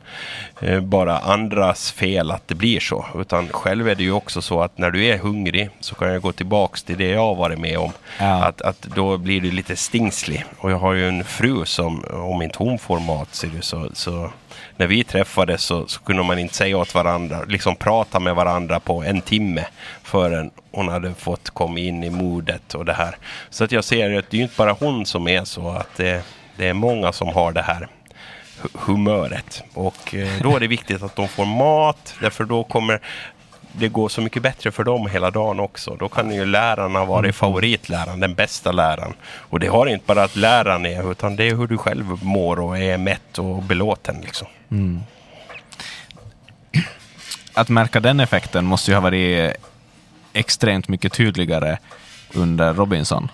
[0.62, 3.06] eh, bara andras fel att det blir så.
[3.16, 6.22] Utan själv är det ju också så att när du är hungrig så kan jag
[6.22, 7.92] gå tillbaks till det jag har varit med om.
[8.20, 8.44] Ja.
[8.44, 10.46] Att, att då blir du lite stingslig.
[10.58, 13.90] Och jag har ju en fru som, om inte hon får mat ser du, så,
[13.94, 14.32] så
[14.78, 18.80] när vi träffades så, så kunde man inte säga åt varandra, liksom prata med varandra
[18.80, 19.66] på en timme
[20.04, 23.18] förrän hon hade fått komma in i modet och det här.
[23.50, 26.24] Så att jag ser att det är inte bara hon som är så, att det,
[26.58, 27.88] det är många som har det här
[28.74, 29.64] humöret.
[29.74, 33.00] Och eh, då är det viktigt att de får mat, därför då kommer
[33.72, 35.96] det gå så mycket bättre för dem hela dagen också.
[35.96, 39.14] Då kan ju lärarna vara favoritläraren, den bästa läraren.
[39.24, 42.60] Och det har inte bara att läraren är, utan det är hur du själv mår
[42.60, 44.22] och är mätt och belåten.
[44.22, 44.48] Liksom.
[47.54, 49.54] Att märka den effekten måste ju ha varit
[50.34, 51.78] extremt mycket tydligare
[52.34, 53.32] under Robinson.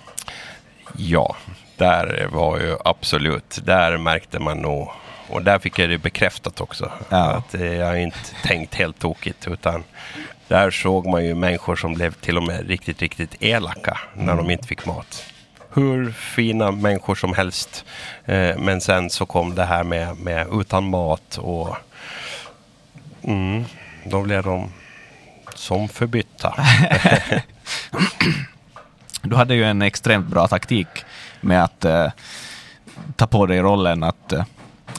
[0.98, 1.36] Ja,
[1.78, 4.90] där var ju absolut, där märkte man nog
[5.34, 6.92] och där fick jag det bekräftat också.
[7.10, 7.18] Ja.
[7.18, 9.84] Att eh, jag inte tänkt helt tokigt utan
[10.48, 14.50] där såg man ju människor som blev till och med riktigt, riktigt elaka när de
[14.50, 15.26] inte fick mat.
[15.74, 17.86] Hur fina människor som helst.
[18.26, 21.76] Eh, men sen så kom det här med, med utan mat och
[23.24, 23.66] mm,
[24.06, 24.70] då blev de
[25.56, 26.56] som förbytta.
[29.26, 30.88] Du hade ju en extremt bra taktik
[31.42, 32.12] med att eh,
[33.16, 34.44] ta på dig rollen att eh,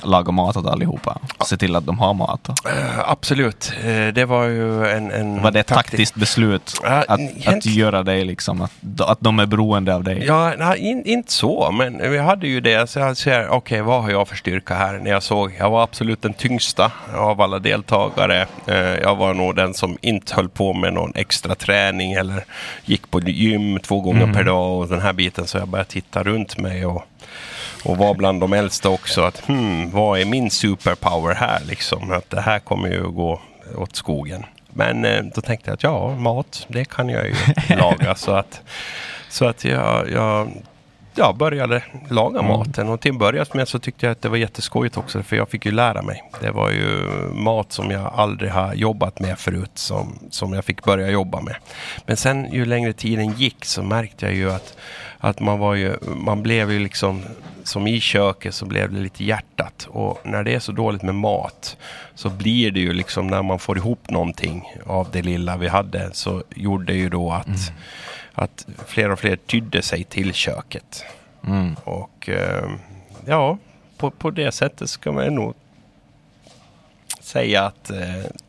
[0.03, 1.19] laga mat åt allihopa.
[1.47, 2.49] Se till att de har mat.
[2.49, 5.11] Eh, absolut, eh, det var ju en...
[5.11, 9.19] en Var det ett taktik- taktiskt beslut Ja, att, att göra dig liksom, att, att
[9.21, 10.25] de är beroende av dig?
[10.27, 12.91] Ja, nej, in, inte så, men vi hade ju det.
[12.91, 14.99] Så jag ser, okej, vad har jag för styrka här?
[14.99, 18.47] När jag såg, jag var absolut den tyngsta av alla deltagare.
[18.67, 22.45] Eh, jag var nog den som inte höll på med någon extra träning eller
[22.85, 25.47] gick på gym två gånger per dag och den här biten.
[25.47, 27.03] Så jag började titta runt mig och,
[27.85, 29.23] och var bland de äldsta också.
[29.23, 32.13] Att, hmm, vad är min superpower här liksom?
[32.13, 33.41] Att det här kommer ju att gå
[33.77, 34.45] åt skogen.
[34.73, 37.35] Men eh, då tänkte jag att ja, mat, det kan jag ju
[37.77, 38.15] laga.
[38.15, 38.61] så att,
[39.29, 40.53] så att jag, jag,
[41.15, 44.37] jag började laga maten och till en början med så tyckte jag att det var
[44.37, 46.31] jätteskojigt också för jag fick ju lära mig.
[46.41, 50.85] Det var ju mat som jag aldrig har jobbat med förut som, som jag fick
[50.85, 51.57] börja jobba med.
[52.07, 54.77] Men sen ju längre tiden gick så märkte jag ju att,
[55.19, 57.23] att man var ju, man blev ju liksom
[57.65, 61.15] som i köket så blev det lite hjärtat och när det är så dåligt med
[61.15, 61.77] mat
[62.15, 66.11] så blir det ju liksom när man får ihop någonting av det lilla vi hade
[66.13, 67.73] så gjorde det ju då att
[68.35, 71.05] att fler och fler tydde sig till köket.
[71.47, 71.77] Mm.
[71.85, 72.71] Och eh,
[73.27, 73.59] ja,
[73.97, 75.55] på, på det sättet ska man nog
[77.21, 77.99] säga att eh,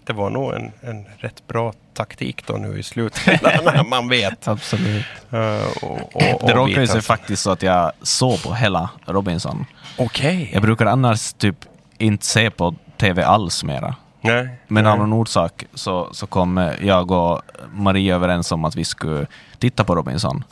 [0.04, 4.48] det var nog en, en rätt bra taktik då nu i slutändan när man vet.
[4.48, 5.06] Absolut.
[5.32, 8.90] Eh, och, och, Det och ju veta- sig faktiskt så att jag såg på hela
[9.06, 9.66] Robinson.
[9.98, 10.50] Okej.
[10.54, 11.56] Jag brukar annars typ
[11.98, 13.96] inte se på TV alls mera.
[14.28, 14.50] Nej.
[14.68, 17.42] Men av någon orsak så, så kom eh, jag och
[17.74, 19.26] Maria överens om att vi skulle
[19.60, 20.44] titta på Robinson.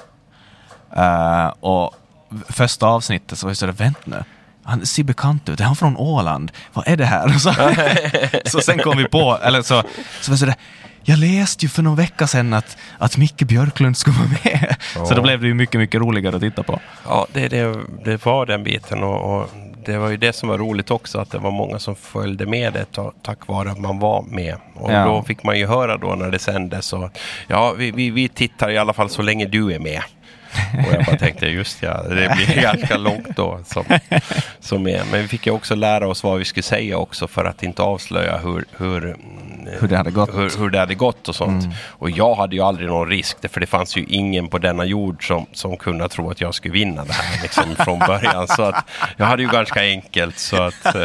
[0.95, 1.93] Eh, och
[2.49, 4.23] första avsnittet så var jag sådär, vänta nu.
[4.63, 6.51] Han ser bekant ut, är han från Åland?
[6.73, 7.29] Vad är det här?
[7.39, 7.53] Så,
[8.49, 9.83] så sen kom vi på, eller så,
[10.21, 10.55] så var jag sådär,
[11.03, 14.75] jag läste ju för någon vecka sedan att, att Micke Björklund skulle vara med.
[14.93, 15.15] Så Ja.
[15.15, 16.79] då blev det ju mycket, mycket roligare att titta på.
[17.05, 19.49] Ja, det, det, det var den biten och, och
[19.85, 22.73] det var ju det som var roligt också att det var många som följde med
[22.73, 24.55] det ta, tack vare att man var med.
[24.75, 25.05] Och Ja.
[25.05, 27.09] då fick man ju höra då när det sändes och
[27.47, 30.01] ja, vi, vi, vi tittar i alla fall så länge du är med.
[30.87, 33.83] Och jag bara tänkte just ja, det blir ganska långt då som,
[34.59, 35.01] som är.
[35.11, 37.81] Men vi fick ju också lära oss vad vi skulle säga också för att inte
[37.81, 39.19] avslöja hur, hur, mm,
[39.79, 40.29] Hur det hade gått.
[40.33, 41.63] hur, hur det hade gått och sånt.
[41.63, 41.75] Mm.
[41.87, 45.27] Och jag hade ju aldrig någon risk, för det fanns ju ingen på denna jord
[45.27, 48.47] som, som kunde tro att jag skulle vinna det här liksom, från början.
[48.47, 48.85] Så att
[49.17, 50.39] jag hade ju ganska enkelt.
[50.39, 50.95] Så att,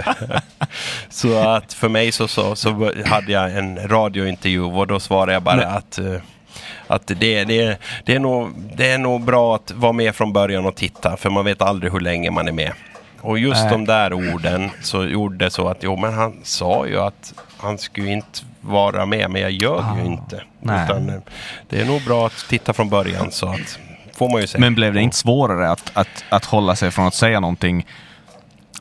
[1.09, 5.43] så att för mig så, så, så hade jag en radiointervju och då svarade jag
[5.43, 6.15] bara Men- att eh,
[6.89, 10.67] att det, det, det, är nog, det är nog bra att vara med från början
[10.67, 12.73] och titta, för man vet aldrig hur länge man är med.
[13.21, 13.71] Och just Nej.
[13.73, 18.11] de där orden så gjorde så att, jo men han sa ju att han skulle
[18.11, 20.43] inte vara med, men jag ljög Ah, ju inte.
[20.61, 20.85] nej.
[20.85, 21.15] Utan eh,
[21.69, 23.79] det är nog bra att titta från början så att,
[24.15, 24.61] får man ju säga.
[24.61, 27.87] Men blev det inte svårare att, att, att hålla sig från att säga någonting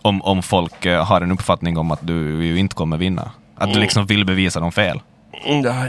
[0.02, 3.32] om, om folk eh, har en uppfattning om att du ju inte kommer vinna?
[3.56, 5.00] Att du liksom vill bevisa dem fel?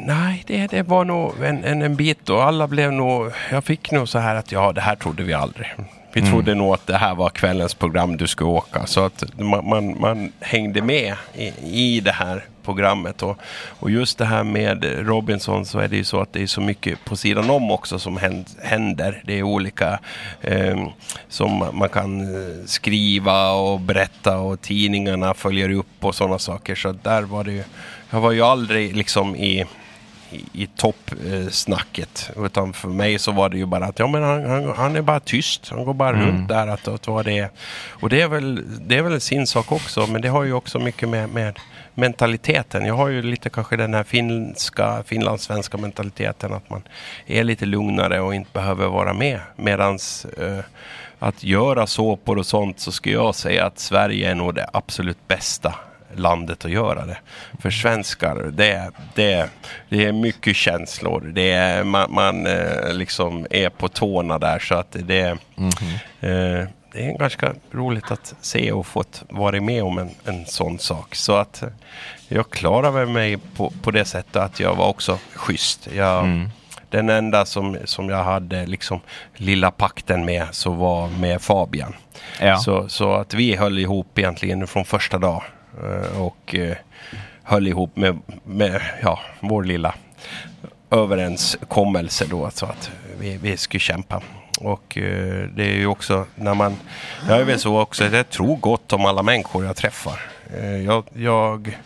[0.02, 3.92] Nej, det, det var nog en, en, en bit och alla blev nog, jag fick
[3.92, 5.74] nog så här att ja, det här trodde vi aldrig.
[6.12, 6.32] Vi mm.
[6.32, 8.86] trodde nog att det här var kvällens program du skulle åka.
[8.86, 13.22] Så att man, man, man hängde med i, i det här programmet.
[13.22, 13.38] Och,
[13.80, 16.60] och just det här med Robinson så är det ju så att det är så
[16.60, 18.18] mycket på sidan om också som
[18.62, 19.22] händer.
[19.24, 19.98] Det är olika
[20.40, 20.88] eh,
[21.28, 26.74] som man kan eh, skriva och berätta och tidningarna följer upp och sådana saker.
[26.74, 27.64] Så där var det ju,
[28.10, 29.66] jag var ju aldrig liksom i
[30.52, 32.30] i, toppsnacket.
[32.36, 35.02] Utan för mig så var det ju bara att ja, men han, han, han är
[35.02, 35.68] bara tyst.
[35.70, 36.26] Han går bara mm.
[36.26, 36.66] runt där.
[36.66, 37.50] Att, att vad det är.
[37.88, 40.06] Och det är, väl, det är väl sin sak också.
[40.06, 41.58] Men det har ju också mycket med, med
[41.94, 42.86] mentaliteten.
[42.86, 46.52] Jag har ju lite kanske den här finska, finlandssvenska mentaliteten.
[46.52, 46.82] Att man
[47.26, 49.40] är lite lugnare och inte behöver vara med.
[49.56, 50.64] Medans eh,
[51.18, 55.28] att göra såpor och sånt så skulle jag säga att Sverige är nog det absolut
[55.28, 55.74] bästa
[56.16, 57.18] landet att göra det.
[57.58, 59.50] För svenskar, det, det,
[59.88, 61.30] det är mycket känslor.
[61.34, 66.60] Det är, man, man eh, liksom är på tårna där så att det, mm -hmm.
[66.60, 70.78] eh, det är ganska roligt att se och fått vara med om en, en sån
[70.78, 71.14] sak.
[71.14, 71.62] Så att
[72.28, 75.88] jag klarade mig på, på det sättet att jag var också schysst.
[75.94, 76.50] Jag, mm.
[76.90, 79.00] Den enda som, som jag hade liksom
[79.34, 81.94] lilla pakten med så var med Fabian.
[82.40, 82.56] Ja.
[82.56, 85.42] Så, så att vi höll ihop egentligen från första dag.
[85.82, 86.76] Eh, och eh,
[87.42, 89.94] höll ihop med, med ja, vår lilla
[90.90, 92.50] överenskommelse då.
[92.50, 94.22] Så att vi, vi skulle kämpa.
[94.60, 96.76] Och eh, det är ju också när man...
[97.28, 100.20] Jag är väl så också jag tror gott om alla människor jag träffar.
[100.56, 101.78] Eh, jag, jag,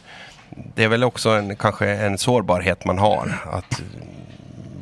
[0.74, 3.38] det är väl också en, kanske en sårbarhet man har.
[3.52, 3.82] Att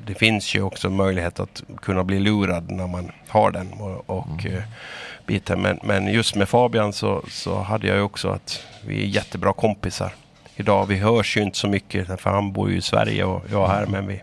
[0.06, 3.72] det finns ju också möjlighet att kunna bli lurad när man har den.
[3.72, 4.62] Och, och mm.
[5.30, 5.62] Biten.
[5.62, 9.52] Men, men just med Fabian så, så hade jag ju också att vi är jättebra
[9.52, 10.12] kompisar
[10.56, 10.86] idag.
[10.86, 13.86] Vi hörs ju inte så mycket för han bor ju i Sverige och jag här.
[13.86, 14.22] Men vi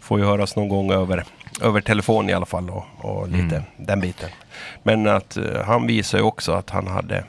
[0.00, 1.24] får ju höras någon gång över,
[1.62, 3.62] över telefon i alla fall och, och lite mm.
[3.76, 4.30] den biten.
[4.82, 7.24] Men att uh, han visar ju också att han hade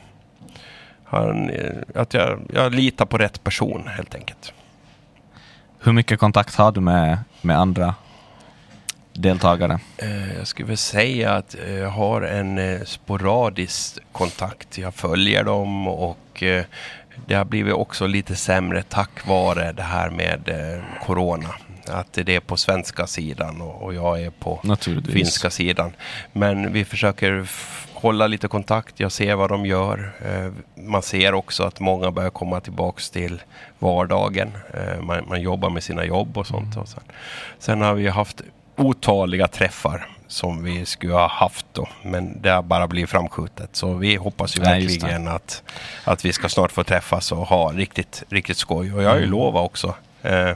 [1.04, 4.54] han, uh, att jag, jag litar på rätt person helt enkelt.
[5.80, 7.96] Hur mycket kontakt har du med, med andra
[9.18, 9.80] deltagare?
[10.04, 14.78] Uh, jag skulle väl säga att jag har en sporadisk kontakt.
[14.78, 16.44] Jag följer dem och
[17.26, 21.50] det har blivit också lite sämre tack vare det här med eh, Corona.
[21.88, 24.78] Att det är på svenska sidan och, jag är på
[25.12, 25.92] finska sidan.
[26.34, 27.48] Men vi försöker
[27.94, 29.00] hålla lite kontakt.
[29.00, 30.12] Jag ser vad de gör.
[30.26, 30.52] Eh,
[30.84, 33.42] man ser också att många börjar komma tillbaks till
[33.80, 34.52] vardagen.
[34.74, 36.74] Eh, man, man, jobbar med sina jobb och sånt.
[36.74, 36.80] Mm.
[36.80, 37.04] Och sen,
[37.60, 38.42] sen har vi haft
[38.78, 41.88] otaliga träffar som vi skulle ha haft då.
[42.04, 43.76] Men det har bara blivit framskjutet.
[43.76, 45.64] Så vi hoppas ju Nej, verkligen att,
[46.04, 48.94] att vi ska snart få träffas och ha riktigt, riktigt skoj.
[48.94, 49.32] Och jag har ju mm.
[49.32, 49.96] lovat också.
[50.22, 50.52] Eh,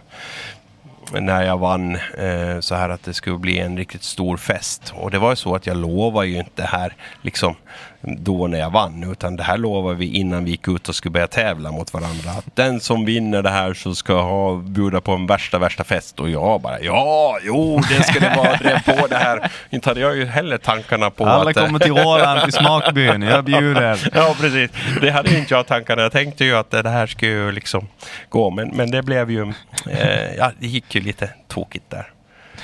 [1.13, 4.93] när jag vann eh, så här att det skulle bli en riktigt stor fest.
[4.95, 7.55] Och det var ju så att jag lovade ju inte här liksom
[8.01, 9.11] då när jag vann.
[9.11, 12.31] Utan det här lovade vi innan vi gick ut och skulle börja tävla mot varandra.
[12.31, 16.19] Att den som vinner det här så ska ha bjuda på en värsta, värsta fest.
[16.19, 18.55] Och jag bara ja, jo, det ska det vara.
[18.55, 19.51] Drev på det här.
[19.69, 21.57] Inte hade jag ju heller tankarna på Alla att...
[21.57, 23.21] Alla kommer till Åland, till smakbyn.
[23.21, 24.09] Jag bjuder.
[24.13, 24.71] ja, precis.
[25.01, 26.01] Det hade inte jag tankarna.
[26.01, 27.87] Jag tänkte ju att det här skulle ju liksom
[28.29, 28.49] gå.
[28.49, 29.53] Men, men det blev ju...
[29.89, 32.07] Eh, ja, det gick ju lite tokigt där.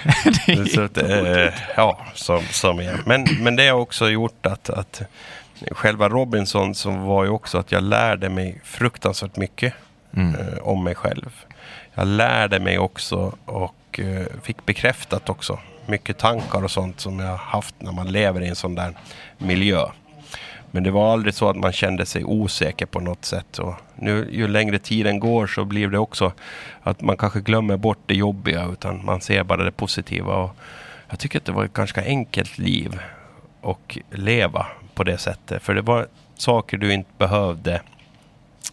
[0.75, 2.99] så att, eh, ja, som, som är.
[3.05, 5.01] Men, men det har också gjort att, att
[5.71, 9.73] själva Robinson som var ju också att jag lärde mig fruktansvärt mycket
[10.13, 10.35] mm.
[10.35, 11.43] eh, om mig själv.
[11.93, 17.37] Jag lärde mig också och eh, fick bekräftat också mycket tankar och sånt som jag
[17.37, 18.97] haft när man lever i en sån där
[19.37, 19.85] miljö.
[20.71, 23.59] Men det var aldrig så att man kände sig osäker på något sätt.
[23.59, 26.31] Och nu, ju längre tiden går så blir det också
[26.81, 30.35] att man kanske glömmer bort det jobbiga utan man ser bara det positiva.
[30.35, 30.55] Och
[31.09, 32.99] jag tycker att det var ett ganska enkelt liv
[33.61, 35.63] att leva på det sättet.
[35.63, 37.81] För det var saker du inte behövde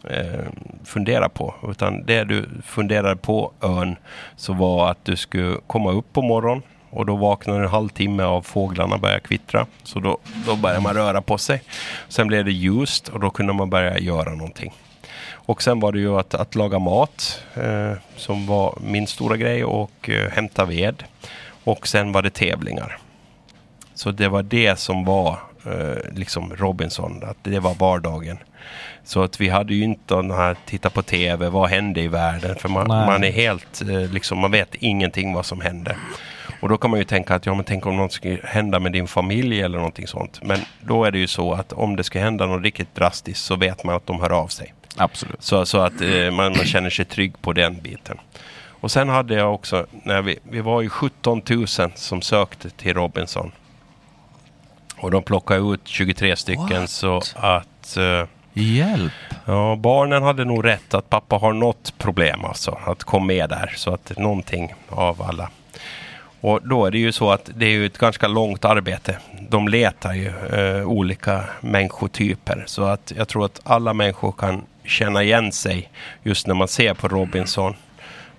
[0.04, 0.44] eh,
[0.84, 1.54] fundera på.
[1.68, 3.96] Utan det du funderade på ön
[4.36, 6.62] så var att du skulle komma upp på morgonen
[6.94, 9.66] och då vaknade en halvtimme av fåglarna började kvittra.
[9.82, 11.62] Så då, då började man röra på sig.
[12.08, 14.72] Sen blev det ljust och då kunde man börja göra någonting.
[15.46, 19.64] Och sen var det ju att, att laga mat eh, som var min stora grej
[19.64, 21.04] och eh, hämta ved.
[21.64, 22.98] Och sen var det tävlingar.
[23.94, 28.38] Så det var det som var eh, liksom Robinson, att det var vardagen.
[29.04, 32.56] Så att vi hade ju inte den här titta på tv, vad hände i världen?
[32.56, 35.96] För man, man är helt, eh, liksom, man vet ingenting vad som händer.
[36.64, 38.92] Och då kan man ju tänka att ja men tänk om något skulle hända med
[38.92, 40.40] din familj eller någonting sånt.
[40.42, 43.56] Men då är det ju så att om det ska hända något riktigt drastiskt så
[43.56, 44.74] vet man att de hör av sig.
[44.96, 45.42] Absolut.
[45.42, 48.18] Så, så att eh, man, känner sig trygg på den biten.
[48.68, 52.94] Och sen hade jag också, när vi, vi var ju 17 000 som sökte till
[52.94, 53.52] Robinson.
[54.96, 56.90] Och de plockade ut 23 stycken What?
[56.90, 59.12] så att eh, Hjälp!
[59.44, 62.78] Ja, barnen hade nog rätt att pappa har något problem alltså.
[62.86, 63.72] Att komma med där.
[63.76, 65.50] Så att någonting av alla.
[66.44, 69.18] Och då är det ju så att det är ju ett ganska långt arbete.
[69.48, 72.64] De letar ju eh, olika människotyper.
[72.66, 75.90] Så att jag tror att alla människor kan känna igen sig
[76.22, 77.74] just när man ser på Robinson.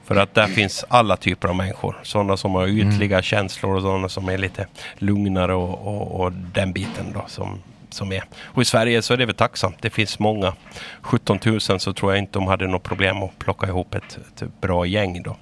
[0.06, 2.00] För att där finns alla typer av människor.
[2.04, 6.74] Sådana som har ytliga känslor och sådana som är lite lugnare och, och, och den
[6.74, 8.24] biten då som, som är.
[8.40, 9.76] Och i Sverige så är det väl tacksamt.
[9.82, 10.54] Det finns många.
[11.02, 14.62] 17 000 så tror jag inte de hade något problem att plocka ihop ett, ett
[14.62, 15.38] bra gäng då.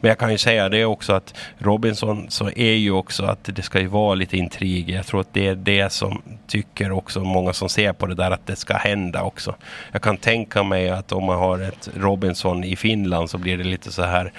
[0.00, 3.62] Men jag kan ju säga det också att Robinson så är ju också att det
[3.62, 4.90] ska ju vara lite intrig.
[4.90, 8.30] Jag tror att det är det som tycker också många som ser på det där
[8.30, 9.54] att det ska hända också.
[9.92, 13.64] Jag kan tänka mig att om man har ett Robinson i Finland så blir det
[13.64, 14.32] lite så här.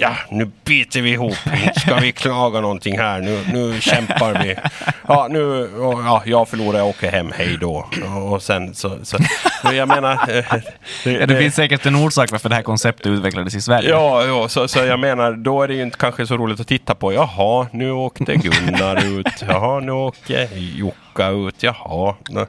[0.00, 1.36] Ja, nu biter vi ihop.
[1.76, 3.20] Ska vi klaga någonting här.
[3.20, 4.56] Nu, nu kämpar vi.
[5.08, 7.32] Ja, nu, ja, jag förlorar, jag åker hem.
[7.36, 7.88] Hej då.
[8.30, 9.18] Och sen så, så
[9.62, 10.20] jag menar.
[11.04, 13.90] Det, Ja, det finns säkert en orsak varför det här konceptet utvecklades i Sverige.
[13.90, 16.68] Ja, ja så, så jag menar, då är det ju inte kanske så roligt att
[16.68, 17.12] titta på.
[17.12, 19.44] Jaha, nu åkte Gunnar ut.
[19.48, 20.48] Jaha, nu åker
[21.18, 21.62] Jocka ut.
[21.62, 22.46] Jaha, ja,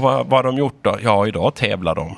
[0.00, 0.98] vad, vad har de gjort då?
[1.02, 2.16] Ja, idag tävlar de.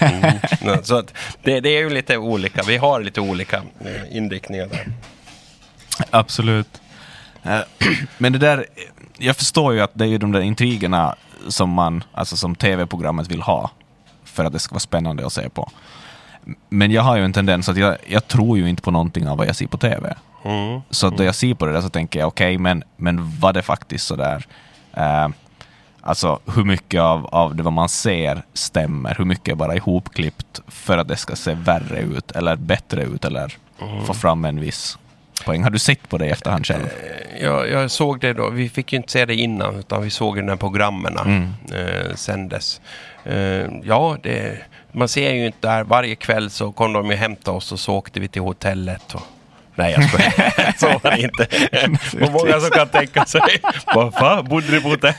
[0.00, 0.82] Mm.
[0.82, 1.02] Så
[1.42, 2.62] det, det är ju lite olika.
[2.66, 4.86] Vi har lite olika eh, inriktningar där.
[6.10, 6.80] Absolut.
[7.42, 7.60] Eh,
[8.18, 8.66] Men det där,
[9.18, 11.14] jag förstår ju att det är ju de där intrigerna
[11.48, 13.70] som man, alltså som tv-programmet vill ha
[14.24, 15.70] för att det ska vara spännande att se på.
[16.68, 19.36] Men jag har ju en tendens att jag, jag tror ju inte på någonting av
[19.36, 20.16] vad jag ser på tv.
[20.44, 20.80] Mm.
[20.90, 23.52] Så att då jag ser på det där så tänker jag okej, men, men var
[23.52, 24.46] det faktiskt sådär
[24.98, 25.28] eh,
[26.00, 30.60] Alltså hur mycket av, av det vad man ser stämmer, hur mycket är bara ihopklippt
[30.68, 33.56] för att det ska se värre ut eller bättre ut eller
[34.06, 34.98] få fram en viss
[35.44, 35.62] poäng.
[35.62, 36.86] Har du sett på det i efterhand själv?
[37.40, 38.50] Jag, jag såg det då.
[38.50, 41.42] Vi fick ju inte se det innan utan vi såg det när programmen Mm.
[41.72, 42.80] eh, sändes.
[43.24, 44.58] Eh, ja, det,
[44.92, 45.84] man ser ju inte där.
[45.84, 49.14] Varje kväll så kom de ju hämta oss och så åkte vi till hotellet.
[49.14, 49.22] Och,
[49.78, 50.72] nej, jag skojar.
[50.78, 51.46] så var det inte.
[52.24, 53.40] Och många som kan tänka sig.
[53.94, 54.88] Vad fan, bodde du på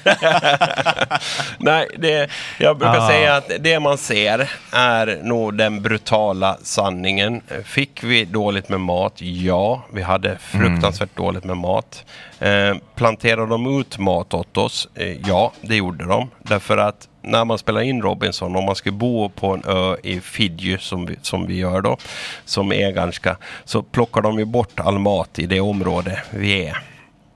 [1.57, 3.07] nej, det, jag brukar Ah.
[3.07, 7.41] säga att det man ser är nog den brutala sanningen.
[7.66, 9.14] Fick vi dåligt med mat?
[9.22, 12.05] Ja, vi hade fruktansvärt dåligt med mat.
[12.39, 14.88] Eh, planterade de ut mat åt oss?
[14.95, 16.30] Eh, ja, det gjorde de.
[16.39, 20.20] Därför att när man spelar in Robinson, om man skulle bo på en ö i
[20.20, 21.98] Fidji som vi, som vi gör då,
[22.46, 26.78] som är ganska, så plockar de ju bort all mat i det område vi är.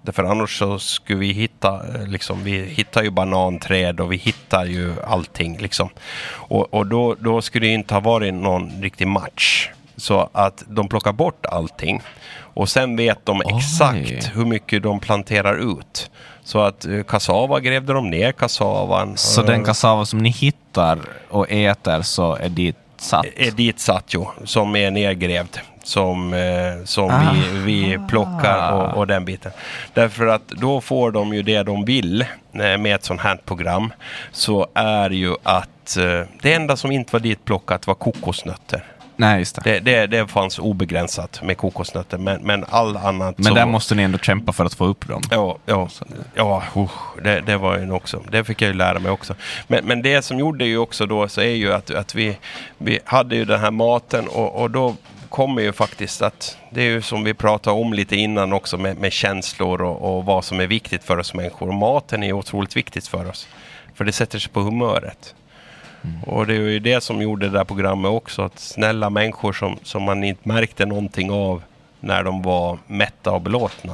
[0.02, 4.66] Därför annars så skulle vi hitta, eh, liksom, vi hittar ju bananträd och vi hittar
[4.66, 5.90] ju allting liksom.
[6.26, 9.70] Och, och då, då skulle det inte ha varit någon riktig match.
[9.98, 12.02] Så att de plockar bort allting.
[12.54, 13.54] Och sen vet de Oj.
[13.58, 16.12] exakt hur mycket de planterar ut.
[16.44, 19.18] Så att eh, kassava grävde de ner kassavan.
[19.18, 23.26] Så Eh, den kassava som ni hittar och äter så är dit satt?
[23.36, 25.58] är dit satt ju, som är nedgrävd.
[25.84, 27.34] Som, eh, som Ah.
[27.34, 29.52] vi, vi plockar och, och den biten.
[29.94, 33.94] Därför att då får de ju det de vill eh, med ett sånt här program.
[34.32, 38.84] Så är ju att eh, det enda som inte var dit plockat var kokosnötter.
[39.16, 39.62] Nej, just det.
[39.64, 43.54] Det, det, det fanns obegränsat med kokosnötter men, men all annat Men så...
[43.54, 45.22] där måste ni ändå kämpa för att få upp dem.
[45.32, 45.90] Ja, ja,
[46.36, 48.24] ja usch, det, det var ju också.
[48.32, 49.36] Det fick jag ju lära mig också.
[49.68, 52.38] Men, men det som gjorde ju också då så är ju att, att vi,
[52.78, 54.96] vi hade ju den här maten och, och då
[55.30, 58.98] kommer ju faktiskt att det är ju som vi pratade om lite innan också med,
[58.98, 61.68] med känslor och, och vad som är viktigt för oss människor.
[61.68, 63.48] Och maten är ju otroligt viktigt för oss.
[63.96, 65.36] För det sätter sig på humöret.
[66.26, 68.42] Och det är ju det som gjorde det där programmet också.
[68.42, 71.64] Att snälla människor som, som man inte märkte någonting av
[72.00, 73.94] när de var mätta och belåtna.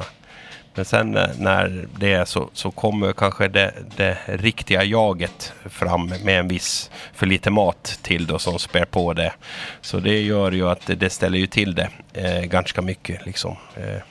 [0.74, 6.06] Men sen eh, när det är så, så kommer kanske det, det riktiga jaget fram
[6.24, 9.32] med en viss för lite mat till då som spär på det.
[9.80, 13.56] Så det gör ju att det, det ställer ju till det eh, ganska mycket liksom.
[13.76, 14.02] Eh,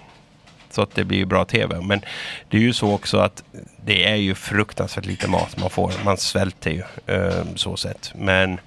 [0.74, 1.82] så att det blir ju bra tv.
[1.82, 2.02] Men
[2.50, 3.44] det är ju så också att
[3.86, 5.94] det är ju fruktansvärt lite mat man får.
[6.06, 6.84] Man svälter ju
[7.16, 8.12] eh, så sett.
[8.16, 8.60] Men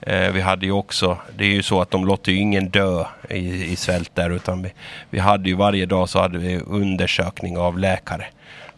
[0.00, 3.04] eh, vi hade ju också, det är ju så att de låter ju ingen dö
[3.30, 4.72] i, i svält där utan vi,
[5.10, 8.26] vi hade ju varje dag så hade vi undersökning av läkare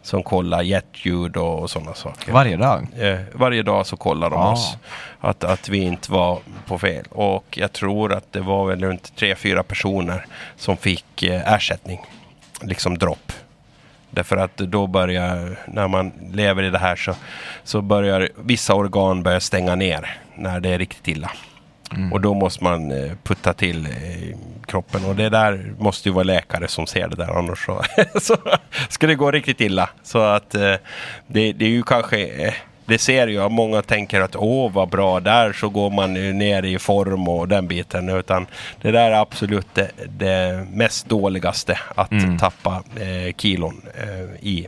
[0.03, 2.33] som kollar hjärtljud och, och sådana saker.
[2.33, 2.87] Varje dag?
[2.99, 4.53] Eh, varje dag så kollar de Ah.
[4.53, 4.77] oss.
[5.21, 7.05] Att, att vi inte var på fel.
[7.11, 10.27] Och jag tror att det var väl runt tre fyra personer
[10.57, 12.01] som fick eh, ersättning.
[12.63, 13.33] Liksom dropp.
[14.11, 17.15] Därför att då börjar, när man lever i det här så,
[17.65, 21.31] så börjar vissa organ börja stänga ner när det är riktigt illa.
[22.13, 24.37] Och då måste man eh, putta till eh,
[24.67, 25.05] kroppen.
[25.05, 27.39] Och det där måste ju vara läkare som ser det där.
[27.39, 27.83] Annars så,
[28.21, 28.37] så
[28.89, 29.91] ska det gå riktigt illa.
[30.03, 30.75] Så att eh,
[31.27, 32.55] det, det är ju kanske...
[32.93, 36.63] Det ser ju, många tänker att åh vad bra, där så går man ju ner
[36.63, 38.09] i form och den biten.
[38.09, 38.47] Utan
[38.83, 42.39] det där är absolut det, det mest dåligaste att Mm.
[42.39, 44.67] tappa eh, kilon eh, i.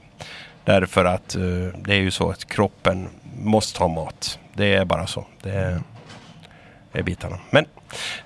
[0.65, 1.43] Därför att eh,
[1.79, 3.09] det är ju så att kroppen
[3.43, 4.39] måste ha mat.
[4.55, 5.27] Det är bara så.
[5.43, 5.81] Det är,
[6.93, 7.39] är bitarna.
[7.51, 7.65] Men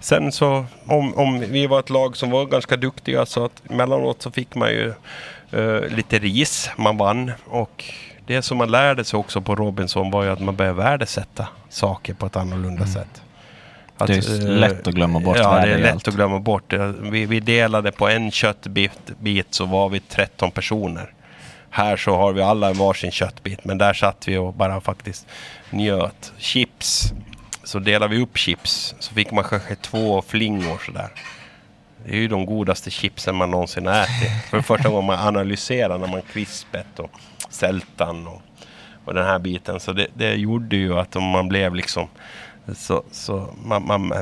[0.00, 4.22] sen så om, om vi var ett lag som var ganska duktiga så att emellanåt
[4.22, 4.92] så fick man ju
[5.52, 6.70] eh, lite ris.
[6.76, 7.84] Man vann och
[8.28, 12.14] det som man lärde sig också på Robinson var ju att man började värdesätta saker
[12.14, 13.22] på ett annorlunda sätt.
[13.98, 14.20] Att, Mm.
[14.20, 16.08] Det är eh, lätt att glömma bort Ja, det är lätt allt.
[16.08, 16.72] att glömma bort.
[17.00, 21.12] Vi, vi delade på en köttbit bit så var vi 13 personer.
[21.70, 25.26] Här så har vi alla varsin köttbit, men där satt vi och bara faktiskt
[25.70, 26.32] njöt.
[26.38, 27.12] Chips,
[27.64, 31.08] så delade vi upp chips, så fick man kanske två flingor sådär.
[32.04, 34.32] Det är ju de godaste chipsen man någonsin ätit.
[34.50, 37.10] För första gången man analyserar när man krispet och
[37.48, 38.42] sältan och,
[39.04, 39.80] och den här biten.
[39.80, 42.08] Så det, det gjorde ju att om man blev liksom
[42.74, 44.12] så, så man, man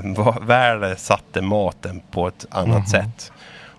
[0.46, 3.32] värdesatte maten på ett annat sätt.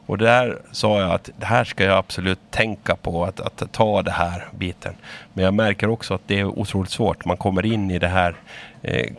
[0.07, 4.01] Och där sa jag att det här ska jag absolut tänka på, att, att ta
[4.01, 4.93] det här biten.
[5.33, 7.25] Men jag märker också att det är otroligt svårt.
[7.25, 8.35] Man kommer in i det här,
[8.81, 9.13] eh,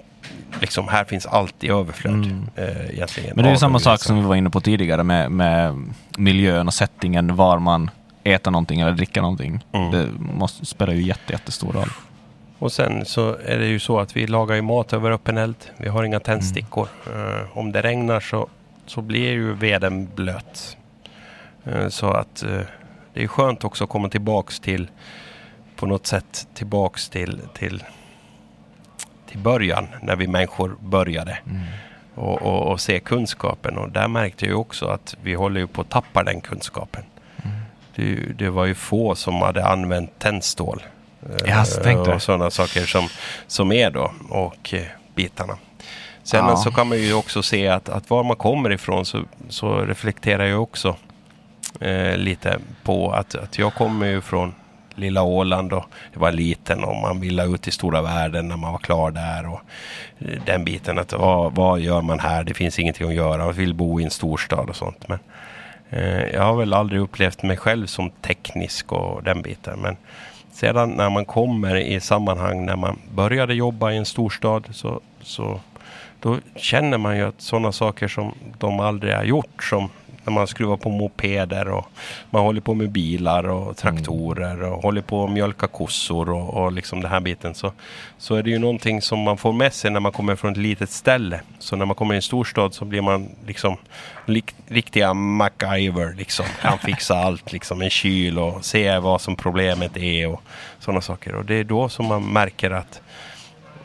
[0.61, 2.47] liksom här finns allt i överflöd.
[2.57, 5.85] Eh, egentligen, Men det är samma sak som vi var inne på tidigare med, med
[6.16, 7.91] miljön och settingen, var man
[8.35, 9.64] äter någonting eller dricker någonting.
[9.72, 9.91] Mm.
[9.91, 11.89] Det måste, spelar ju jätte, jättestor roll.
[12.59, 15.57] Och sen så är det ju så att vi lagar ju mat över öppen eld.
[15.76, 16.89] Vi har inga tändstickor.
[17.07, 18.49] Eh, om det regnar så,
[18.87, 20.76] så blir ju veden blöt.
[21.64, 22.61] Eh, så att eh,
[23.14, 24.91] det är skönt också att komma tillbaks till
[25.76, 27.85] på något sätt tillbaks till, till,
[29.29, 31.39] till början när vi människor började.
[32.14, 33.79] Och, och, och se kunskapen.
[33.79, 37.03] Och där märkte jag ju också att vi håller ju på att tappa den kunskapen.
[37.99, 40.82] Det, det var ju få som hade använt tändstål.
[41.22, 42.09] Eh, Ja, jag.
[42.09, 43.09] och sådana saker som,
[43.46, 44.12] som är då.
[44.30, 44.82] Och eh,
[45.14, 45.59] bitarna.
[46.22, 46.57] Sen Ja.
[46.57, 50.44] så kan man ju också se att, att var man kommer ifrån så, så reflekterar
[50.46, 50.96] jag också
[51.80, 54.55] eh, lite på att, att jag kommer ju från
[54.94, 58.72] lilla Åland och jag var liten och man ville ut i stora världen när man
[58.72, 59.46] var klar där.
[59.53, 59.61] Och
[60.18, 62.44] eh, den biten att vad, vad gör man här?
[62.44, 63.44] Det finns ingenting att göra.
[63.44, 65.09] Man vill bo i en storstad och sånt.
[65.09, 65.24] Men eh,
[65.91, 69.80] Eh, jag har väl aldrig upplevt mig själv som teknisk och den biten.
[69.80, 69.97] Men
[70.53, 75.61] sedan när man kommer i sammanhang när man började jobba i en storstad så, så
[76.20, 79.89] då känner man ju att sådana saker som de aldrig har gjort som
[80.29, 81.87] när man skruvar på mopeder och
[82.31, 86.72] man håller på med bilar och traktorer och håller på att mjölka kossor och, och
[86.72, 87.72] liksom den här biten så,
[88.18, 90.59] så är det ju någonting som man får med sig när man kommer från ett
[90.59, 91.41] litet ställe.
[91.59, 93.76] Så när man kommer i en storstad så blir man liksom
[94.26, 96.47] lik, riktiga MacGyver liksom.
[96.62, 100.43] Kan fixa allt liksom, en kyl och se vad som problemet är och
[100.79, 101.35] sådana saker.
[101.35, 103.01] Och det är då som man märker att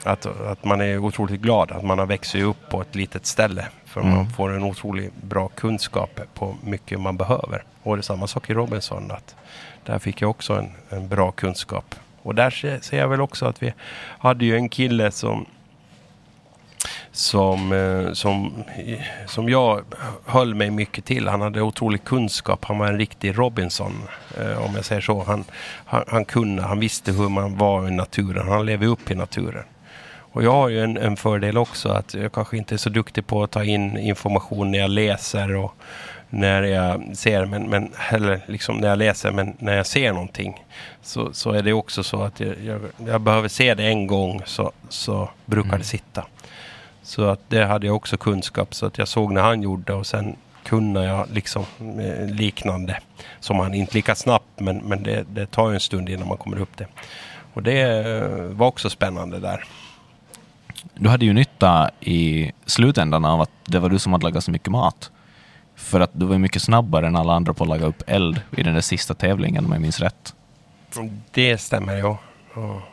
[0.04, 3.66] att, att man är otroligt glad att man har växt upp på ett litet ställe.
[3.86, 4.16] För Mm.
[4.16, 7.64] man får en otroligt bra kunskap på mycket man behöver.
[7.84, 9.12] Och det är samma sak i Robinson.
[9.12, 9.36] Att
[9.86, 11.95] där fick jag också en, en bra kunskap.
[12.22, 13.74] Och där ser, ser jag väl också att vi
[14.20, 15.45] hade ju en kille som
[17.12, 18.64] som, eh, som,
[19.28, 19.82] som jag
[20.26, 21.28] höll mig mycket till.
[21.28, 22.66] Han hade otrolig kunskap.
[22.66, 23.93] Han var en riktig Robinson,
[24.38, 25.24] eh, om jag säger så.
[25.24, 25.43] Han,
[25.86, 28.47] han, han kunde, han visste hur man var i naturen.
[28.47, 29.64] Han levde upp i naturen.
[30.34, 33.27] Och jag har ju en, en fördel också att jag kanske inte är så duktig
[33.27, 35.75] på att ta in information när jag läser och
[36.29, 40.65] när jag ser, men, men eller liksom när jag läser, men när jag ser någonting
[41.01, 44.41] så, så är det också så att jag, jag, jag behöver se det en gång
[44.45, 46.25] så, så brukar det sitta.
[47.03, 50.07] Så att det hade jag också kunskap så att jag såg när han gjorde och
[50.07, 52.99] sen kunde jag liksom eh, liknande
[53.39, 56.38] som han, inte lika snabbt men, men det, det tar ju en stund innan man
[56.38, 56.88] kommer upp det.
[57.53, 59.65] Och det eh, var också spännande där.
[60.96, 64.52] Du hade ju nytta i slutändan av att det var du som hade lagat så
[64.52, 65.12] mycket mat.
[65.76, 68.64] För att du var mycket snabbare än alla andra på att laga upp eld i
[68.64, 70.34] den där sista tävlingen om jag minns rätt.
[71.32, 72.18] Det stämmer ja.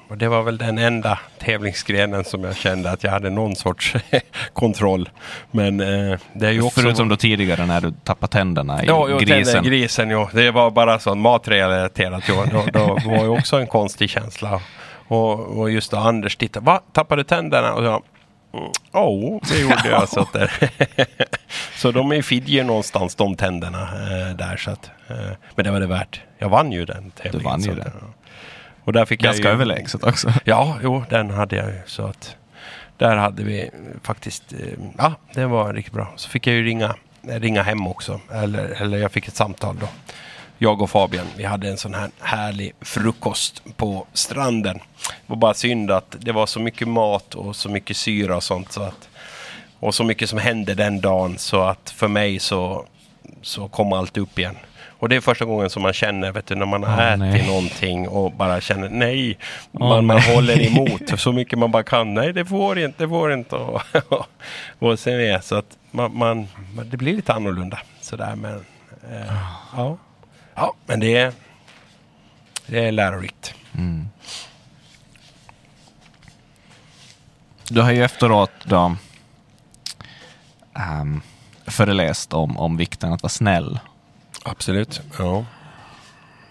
[0.08, 3.94] Och det var väl den enda tävlingsgrenen som jag kände att jag hade någon sorts
[4.52, 5.08] kontroll.
[5.50, 6.80] Men eh, det är ju också...
[6.80, 9.38] Förutom då tidigare när du tappade tänderna i Ja, jo, grisen.
[9.38, 9.64] grisen.
[9.64, 10.30] grisen ja.
[10.32, 12.28] Det var bara så matrelaterat.
[12.28, 12.44] Ja.
[12.52, 14.60] Då, då var ju också en konstig känsla.
[15.10, 16.66] Och, och just då Anders tittade.
[16.66, 16.80] Va?
[16.92, 17.72] Tappade du tänderna?
[17.74, 18.02] Och jag,
[18.54, 20.08] "Mm, Ja, oh, det gjorde jag.
[20.08, 20.50] så, att det,
[21.76, 24.56] så de är i Fidji någonstans, de tänderna eh, där.
[24.56, 25.16] Så att, eh,
[25.54, 26.20] men det var det värt.
[26.38, 27.44] Jag vann ju den tävlingen.
[27.44, 27.92] vann ju att, den.
[28.00, 28.06] ja.
[28.84, 30.32] Och där fick Ganska jag ju, överlägset också.
[30.44, 31.80] Ja, jo, den hade jag ju.
[31.86, 32.36] Så att
[32.98, 33.70] där hade vi
[34.02, 34.58] faktiskt, eh,
[34.98, 36.12] ja det var riktigt bra.
[36.16, 38.20] Så fick jag ju ringa, ringa hem också.
[38.32, 39.88] Eller, eller jag fick ett samtal då.
[40.62, 44.76] Jag och Fabian, vi hade en sån här härlig frukost på stranden.
[44.76, 48.42] Det var bara synd att det var så mycket mat och så mycket syra och
[48.42, 48.72] sånt.
[48.72, 49.08] Så att,
[49.80, 52.86] och så mycket som hände den dagen så att för mig så,
[53.42, 54.56] så kom allt upp igen.
[54.88, 57.18] Och det är första gången som man känner, vet du, när man har Åh, ätit
[57.18, 57.46] nej.
[57.46, 59.38] någonting och bara känner nej.
[59.72, 60.34] Åh, man, man nej.
[60.34, 62.14] håller emot så mycket man bara kan.
[62.14, 63.56] Nej, det får inte, det får inte.
[63.56, 63.82] Och,
[64.78, 66.48] och sen är så att man, man,
[66.84, 68.36] det blir lite annorlunda sådär.
[68.36, 68.64] Men,
[69.10, 69.32] eh,
[69.76, 69.98] ja.
[70.60, 71.32] Ja, men det är,
[72.66, 73.54] det är lärorikt.
[73.72, 74.08] Mm.
[77.68, 78.96] Du har ju efteråt då
[80.74, 81.20] ehm,
[81.66, 83.80] föreläst om, om vikten att vara snäll.
[84.44, 85.02] Absolut.
[85.18, 85.44] Ja.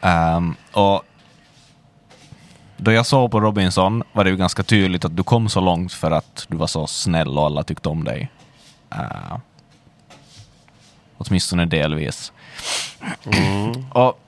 [0.02, 1.04] Ehm, och
[2.78, 5.94] då jag såg på Robinson var det ju ganska tydligt att du kom så långt
[5.94, 8.32] för att du var så snäll och alla tyckte om dig.
[8.96, 9.38] Uh,
[11.18, 12.32] åtminstone delvis.
[13.26, 13.86] Mm.
[13.92, 14.20] Och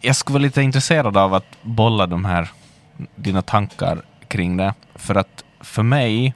[0.00, 2.48] jag skulle vara lite intresserad av att bolla de här
[3.14, 4.74] dina tankar kring det.
[4.94, 6.34] För att för mig,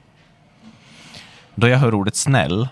[1.55, 2.67] då jag hör ordet snäll,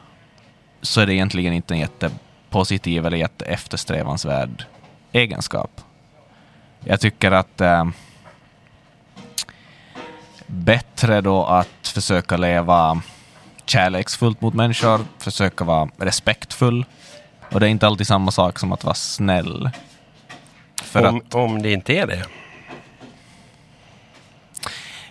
[0.82, 4.66] så är det egentligen inte en jättepositiv eller jätteeftersträvansvärd
[5.12, 5.82] egenskap.
[6.80, 7.86] Jag tycker att eh,
[10.48, 13.02] bättre då att försöka leva
[13.66, 16.86] kärleksfullt mot människor, försöka vara respektfull.
[17.52, 19.70] Och det är inte alltid samma sak som att vara snäll.
[20.84, 22.26] För Om, att om det inte är det.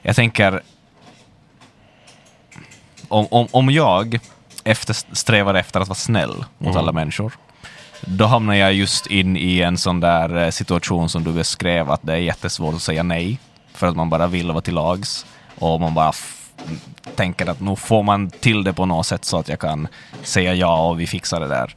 [0.02, 0.62] jag tänker
[3.08, 4.18] om, om, om jag
[4.64, 6.76] efter, strävar efter att vara snäll mot Mm.
[6.76, 7.32] alla människor,
[8.00, 12.00] då hamnar jag just in i en sån där eh, situation som du beskrev, att
[12.02, 13.38] det är jättesvårt att säga nej,
[13.74, 15.26] för att man bara vill vara till lags.
[15.58, 16.12] Och man bara
[17.14, 19.88] tänker att nu får man till det på något sätt så att jag kan
[20.22, 21.74] säga ja och vi fixar det där.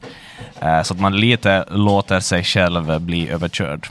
[0.60, 3.88] Eh, så att man lite låter sig själv bli överkörd.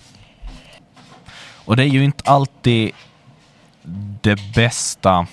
[1.65, 2.91] Och det är ju inte alltid
[4.22, 5.28] det bästa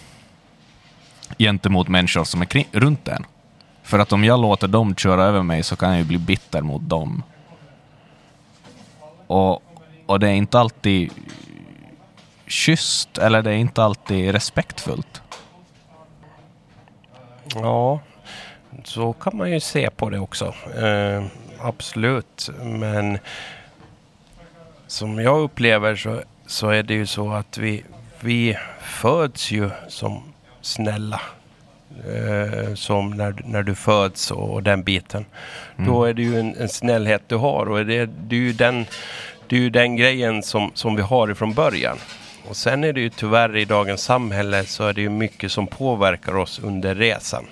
[1.39, 3.26] gentemot människor som är kring, runt en.
[3.82, 6.62] För att om jag låter dem köra över mig så kan jag ju bli bitter
[6.62, 7.22] mot dem.
[9.26, 9.62] Och,
[10.07, 11.11] och det är inte alltid
[12.47, 15.22] schysst, eller det är inte alltid respektfullt.
[17.55, 18.01] Ja,
[18.85, 20.55] så kan man ju se på det också.
[20.77, 21.25] Eh,
[21.61, 23.18] absolut, men
[24.87, 27.85] som jag upplever så, så är det ju så att vi,
[28.20, 30.22] vi föds ju som
[30.61, 31.20] snälla.
[31.95, 35.25] Eh, som när, när du föds och, och den biten.
[35.77, 38.87] Då är det ju en, en snällhet du har och det, det är ju den,
[39.47, 41.99] det är ju den grejen som, som vi har ifrån början.
[42.49, 45.66] Och sen är det ju tyvärr i dagens samhälle så är det ju mycket som
[45.66, 47.47] påverkar oss under resan.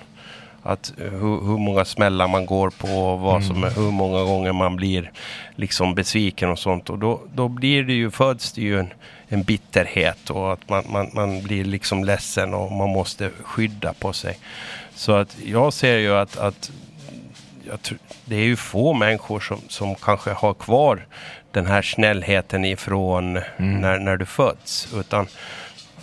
[0.63, 4.53] Att hur, hur många smällar man går på och vad som är, hur många gånger
[4.53, 5.11] man blir
[5.55, 6.89] liksom besviken och sånt.
[6.89, 8.93] Och då, då blir det ju, föds det ju en,
[9.27, 14.13] en bitterhet och att man, man, man blir liksom ledsen och man måste skydda på
[14.13, 14.37] sig.
[14.95, 16.71] Så att jag ser ju att, att
[17.81, 21.05] tror, det är ju få människor som, som kanske har kvar
[21.51, 24.93] den här snällheten ifrån när, när du föds.
[24.95, 25.27] Utan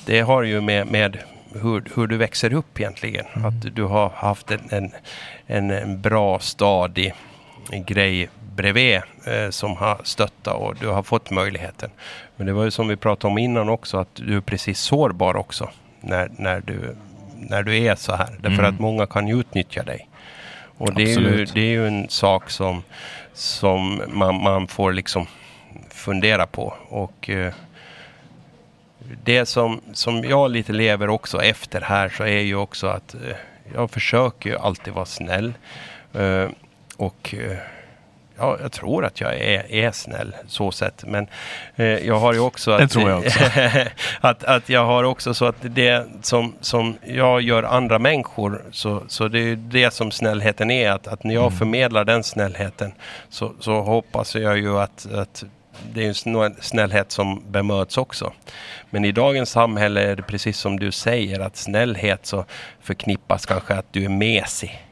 [0.06, 1.18] det har ju med, med
[1.62, 3.26] hur, hur du växer upp egentligen.
[3.34, 4.90] Att du har haft en, en,
[5.46, 7.14] en, en bra stadig
[7.86, 8.96] grej bredvid
[9.26, 11.90] eh, som har stöttat och du har fått möjligheten.
[12.36, 15.36] Men det var ju som vi pratade om innan också att du är precis sårbar
[15.36, 15.70] också
[16.01, 16.96] när, när, du,
[17.36, 18.28] när du är så här.
[18.40, 18.74] Därför Mm.
[18.74, 20.09] att många kan ju utnyttja dig.
[20.78, 22.82] Och det är, ju, det är ju en sak som,
[23.32, 25.26] som man, man får liksom
[25.90, 26.74] fundera på.
[26.88, 27.53] Och eh,
[29.24, 33.36] det som, som jag lite lever också efter här så är ju också att eh,
[33.74, 35.55] jag försöker ju alltid vara snäll.
[36.12, 36.48] Eh,
[36.96, 37.57] och eh,
[38.38, 41.05] ja, jag tror att jag är, är snäll så sett.
[41.07, 41.26] Men
[41.76, 43.40] eh, jag har ju också att, Det tror jag också.
[44.20, 49.03] att, att jag har också så att det som, som jag gör andra människor så,
[49.09, 50.90] så det är det som snällheten är.
[50.90, 52.92] Att, att när jag förmedlar den snällheten
[53.28, 55.44] så, så hoppas jag ju att, att
[55.95, 58.33] det är en snä- snällhet som bemöts också.
[58.91, 62.45] Men i dagens samhälle är det precis som du säger att snällhet så
[62.83, 64.83] förknippas kanske att du är mesig.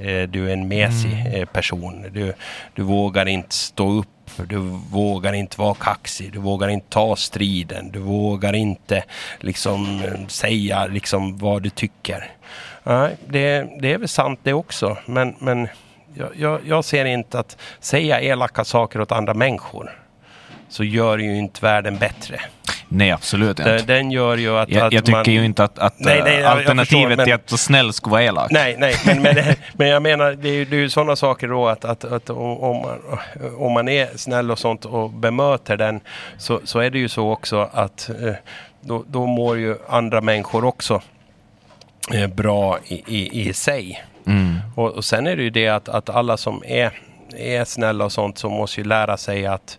[0.00, 2.06] Eh, Du är en mesig eh, person.
[2.12, 2.32] Du,
[2.74, 4.06] du vågar inte stå upp.
[4.48, 4.56] Du
[4.90, 6.32] vågar inte vara kaxig.
[6.32, 7.90] Du vågar inte ta striden.
[7.90, 9.04] Du vågar inte
[9.40, 12.30] liksom säga liksom vad du tycker.
[12.82, 14.96] Nej, det, det är väl sant det också.
[15.06, 15.68] Men, men
[16.14, 19.98] jag, jag, jag ser inte att säga elaka saker åt andra människor
[20.70, 22.40] så gör ju inte världen bättre.
[22.92, 23.82] Nej, absolut inte.
[23.82, 25.24] Den, gör ju att, jag, att jag tycker man...
[25.24, 28.50] ju inte att, att Nej, nej, alternativet förstår, men- till att snäll skulle vara elak.
[28.50, 29.36] Nej, nej, men, men,
[29.72, 32.30] men jag menar det är ju, det är ju sådana saker då att, att, att
[32.30, 32.98] om, om man,
[33.56, 36.00] om man är snäll och sånt och bemöter den
[36.38, 38.34] så, så är det ju så också att eh,
[38.80, 41.02] då, då mår ju andra människor också
[42.14, 44.04] eh, bra i, i, i sig.
[44.26, 44.58] Mm.
[44.74, 46.90] Och, och sen är det ju det att, att alla som är,
[47.36, 49.78] är snälla och sånt så måste ju lära sig att,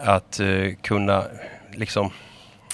[0.00, 1.24] att eh, kunna
[1.72, 2.10] liksom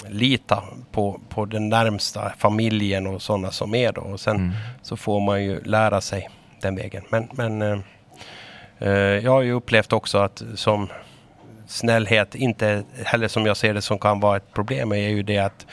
[0.07, 4.01] lita på, på den närmsta familjen och sådana som är då.
[4.01, 4.51] Och sen Mm.
[4.81, 6.29] så får man ju lära sig
[6.61, 7.03] den vägen.
[7.09, 7.79] Men, men eh,
[8.79, 10.87] eh, jag har ju upplevt också att som
[11.67, 15.37] snällhet inte heller som jag ser det som kan vara ett problem är ju det
[15.37, 15.65] att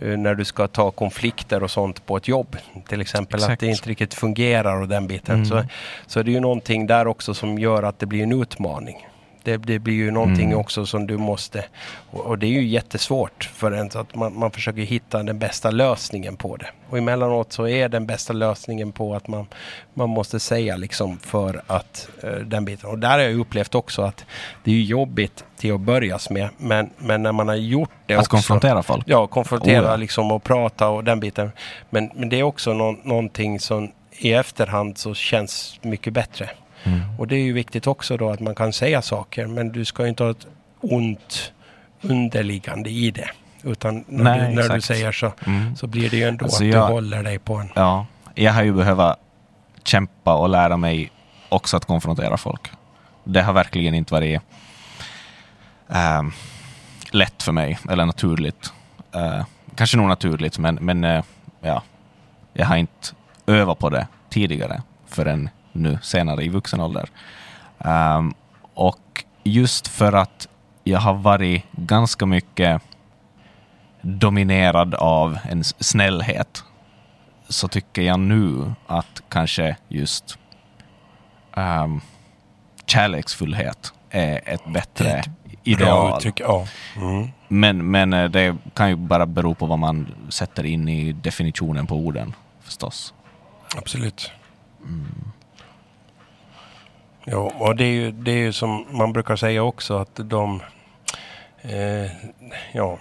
[0.00, 2.56] eh, när du ska ta konflikter och sånt på ett jobb.
[2.88, 3.60] Till exempel att Exakt.
[3.60, 5.34] det inte riktigt fungerar och den biten.
[5.34, 5.46] Mm.
[5.46, 5.64] Så,
[6.06, 9.06] så det är ju någonting där också som gör att det blir en utmaning.
[9.44, 10.58] Det, det blir ju någonting Mm.
[10.58, 11.64] också som du måste...
[12.10, 15.38] Och, och det är ju jättesvårt för en så att man, man försöker hitta den
[15.38, 16.66] bästa lösningen på det.
[16.90, 19.46] Och emellanåt så är den bästa lösningen på att man,
[19.94, 22.90] man måste säga liksom för att eh, den biten.
[22.90, 24.24] Och där har jag upplevt också att
[24.64, 26.48] det är jobbigt till att börjas med.
[26.58, 28.30] Men, men när man har gjort det Att också...
[28.30, 29.04] konfrontera folk.
[29.06, 29.96] Ja, konfrontera Oh, ja.
[29.96, 31.52] liksom och prata och den biten.
[31.90, 36.50] Men, men det är också nå- någonting som i efterhand så känns mycket bättre.
[36.84, 37.00] Mm.
[37.18, 40.02] Och det är ju viktigt också då att man kan säga saker men du ska
[40.02, 40.46] ju inte ha ett
[40.80, 41.52] ont
[42.02, 43.28] underliggande i det.
[43.62, 45.76] Utan när, Nej, du, när du säger så, Mm.
[45.76, 47.68] så blir det ju ändå Alltså att jag- du håller dig på en...
[47.74, 49.16] Ja, jag har ju behövt
[49.84, 51.10] kämpa och lära mig
[51.48, 52.70] också att konfrontera folk.
[53.24, 54.40] Det har verkligen inte varit
[55.88, 56.32] ehm,
[57.10, 58.72] lätt för mig, eller naturligt.
[59.14, 59.44] Eh,
[59.76, 61.24] kanske nog naturligt, men, men eh,
[61.60, 61.82] ja,
[62.52, 63.08] jag har inte
[63.46, 67.08] övat på det tidigare förrän nu senare i vuxen ålder.
[67.78, 68.34] Ehm,
[68.74, 70.48] och just för att
[70.84, 72.82] jag har varit ganska mycket
[74.00, 76.64] dominerad av en snällhet
[77.48, 80.38] så tycker jag nu att kanske just
[81.56, 82.00] um,
[82.86, 85.28] kärleksfullhet är ett bättre Ett
[85.62, 86.16] ideal.
[86.18, 86.66] Uttryck, ja.
[86.96, 87.28] Mm.
[87.48, 91.86] Men, men eh, det kan ju bara bero på vad man sätter in i definitionen
[91.86, 93.14] på orden förstås.
[93.76, 94.30] Absolut.
[97.24, 100.62] Ja, och det är, ju, det är ju som man brukar säga också att de...
[101.62, 102.10] Eh,
[102.72, 102.98] ja,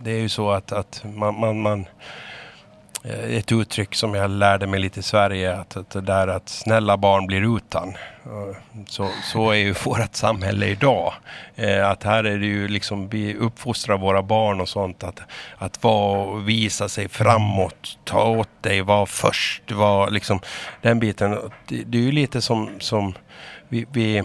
[0.00, 1.40] det är ju så att, att man...
[1.40, 1.86] man, man
[3.04, 6.48] eh, ett uttryck som jag lärde mig lite i Sverige, att, att det där att
[6.48, 7.96] snälla barn blir utan.
[8.86, 11.12] Så, så är ju vårt samhälle idag.
[11.56, 15.20] Eh, Att här är det ju liksom, vi uppfostrar våra barn och sånt att,
[15.58, 20.40] att vara och visa sig framåt, ta åt dig, vara först, vara liksom
[20.82, 21.38] den biten.
[21.68, 23.14] Det, det är ju lite som, som
[23.68, 24.22] vi, vi,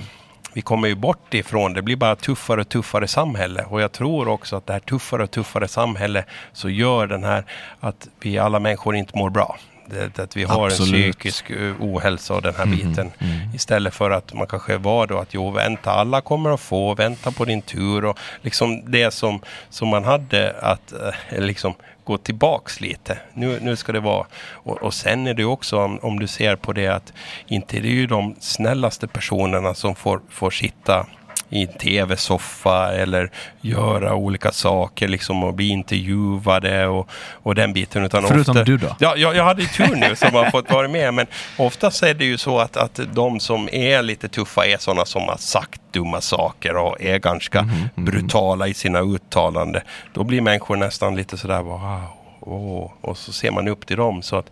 [0.54, 3.64] vi kommer ju bort ifrån, det blir bara tuffare och tuffare samhälle.
[3.70, 6.24] Och jag tror också att det här tuffare och tuffare samhälle
[6.54, 7.44] så gör den här
[7.80, 9.58] att vi alla människor inte mår bra.
[9.86, 11.06] Det, att vi har Absolut.
[11.06, 13.12] en psykisk eh, ohälsa och den här Mhm, biten.
[13.20, 13.56] mm.
[13.56, 17.32] Istället för att man kanske var då att jo, vänta, alla kommer att få, vänta
[17.32, 20.94] på din tur och liksom det som, som man hade att
[21.32, 21.74] eh, liksom
[22.12, 23.18] gå tillbaks lite.
[23.34, 24.26] Nu, nu ska det vara.
[24.64, 27.14] Och, och sen är det också om, om du ser på det att
[27.48, 31.08] inte det är ju de snällaste personerna som får, får sitta
[31.52, 33.32] i en tv-soffa eller
[33.62, 38.04] göra olika saker liksom och bli intervjuade och, och den biten.
[38.04, 38.96] Utan Förutom ofta, du då?
[39.00, 41.14] Ja, jag, jag hade tur nu som har fått vara med.
[41.14, 41.28] Men
[41.58, 45.22] oftast är det ju så att, att de som är lite tuffa är sådana som
[45.22, 49.82] har sagt dumma saker och är ganska Mhm, brutala i sina uttalanden.
[50.14, 52.04] Då blir människor nästan lite sådär wow.
[52.40, 54.22] åh." och så ser man upp till dem.
[54.22, 54.46] Så att,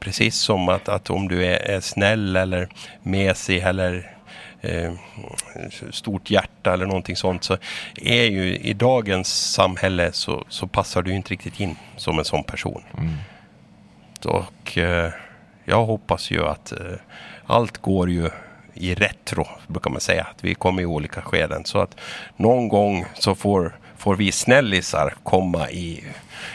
[0.00, 2.68] precis som att, att om du är, är snäll eller
[3.02, 4.13] mesig eller
[4.64, 4.92] eh,
[5.90, 7.56] stort hjärta eller någonting sånt så
[7.96, 12.44] är ju i dagens samhälle så, så passar du inte riktigt in som en sån
[12.44, 12.82] person.
[12.98, 13.14] Mm.
[14.24, 15.12] Och eh,
[15.64, 16.96] jag hoppas ju att eh,
[17.46, 18.30] allt går ju
[18.74, 20.26] i retro, brukar man säga.
[20.30, 21.64] Att vi kommer i olika skeden.
[21.64, 21.96] Så att
[22.36, 26.04] någon gång så får, får vi snällisar komma i,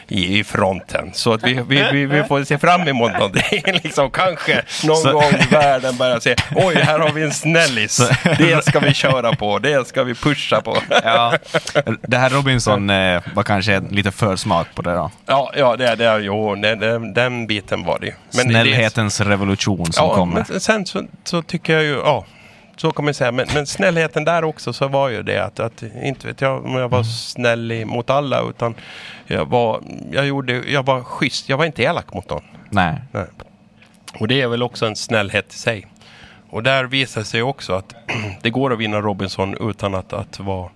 [0.08, 1.10] i, i fronten.
[1.14, 3.62] Så att vi, vi, vi, vi får se fram emot någonting.
[3.84, 8.10] liksom, kanske någon Så- gång världen börjar se, oj här har vi en snällis.
[8.38, 10.78] Det ska vi köra på, det ska vi pusha på.
[11.04, 11.34] Ja.
[12.02, 15.12] Det här Robinson eh, var kanske lite försmak på det då.
[15.26, 18.14] ja, ja det, det, jo, det, det, den biten var det ju.
[18.36, 20.60] Men det- Snällhetens revolution som ja, kommer.
[20.60, 22.26] Sen så, så tycker jag ju, ja,
[22.82, 23.32] så kan man säga.
[23.32, 26.76] Men, men snällheten där också så var ju det att, att inte vet jag om
[26.76, 28.76] jag var snäll i- mot alla utan
[29.28, 31.50] jag var, jag gjorde, jag var schysst.
[31.50, 32.44] Jag var inte elak mot någon.
[32.70, 32.96] Nej.
[33.12, 33.26] Nej.
[34.20, 35.88] Och det är väl också en snällhet i sig.
[36.50, 37.96] Och där visar sig också att
[38.42, 40.70] det går att vinna Robinson utan att, att vara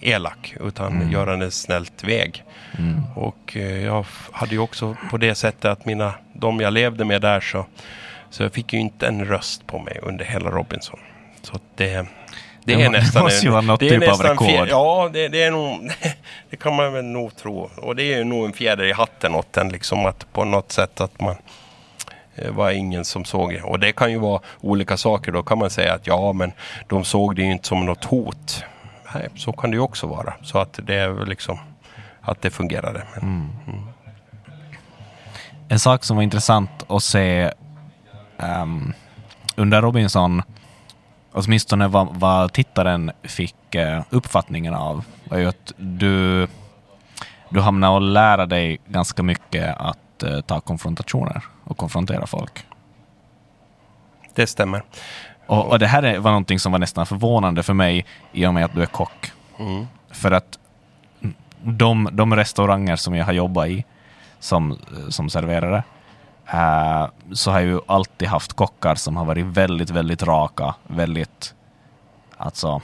[0.00, 2.44] elak utan göra det snällt väg.
[3.14, 7.22] Och eh, jag hade ju också på det sättet att mina, de jag levde med
[7.22, 7.66] där så,
[8.30, 10.98] så jag fick ju inte en röst på mig under hela Robinson.
[11.46, 12.06] Så det, det,
[12.64, 13.22] Det är nästan...
[13.22, 14.68] måste ju vara något det typ av rekord.
[14.68, 15.90] ja, det, det är nog...
[16.50, 17.70] Det kan man väl nog tro.
[17.76, 21.00] Och det är nog en fjäder i hatten åt den liksom att på något sätt
[21.00, 21.36] att man
[22.36, 23.62] det var ingen som såg det.
[23.62, 25.32] Och det kan ju vara olika saker.
[25.32, 26.52] Då kan man säga att ja, men
[26.88, 28.64] de såg det ju inte som något hot.
[29.14, 30.34] Nej, så kan det ju också vara.
[30.42, 31.58] Så att det är liksom
[32.20, 33.02] att det fungerade.
[33.14, 33.50] Men,
[35.68, 37.52] En sak som var intressant att se
[38.38, 38.92] ehm,
[39.56, 40.42] under Robinson,
[41.36, 46.48] åtminstone vad, vad tittaren fick eh, uppfattningen av, var ju att du,
[47.48, 52.66] du hamnade att lära dig ganska mycket att eh, ta konfrontationer och konfrontera folk.
[54.34, 54.82] Det stämmer.
[55.46, 58.54] Och, och det här är- var någonting som var nästan förvånande för mig i och
[58.54, 59.32] med att du är kock.
[59.58, 59.86] Mm.
[60.10, 60.58] För att
[61.62, 63.84] de, de restauranger som jag har jobbat i
[64.40, 64.78] som,
[65.08, 65.82] som serverare
[66.52, 71.54] Eh, så har jag ju alltid haft kockar som har varit väldigt, väldigt raka, väldigt,
[72.36, 72.82] alltså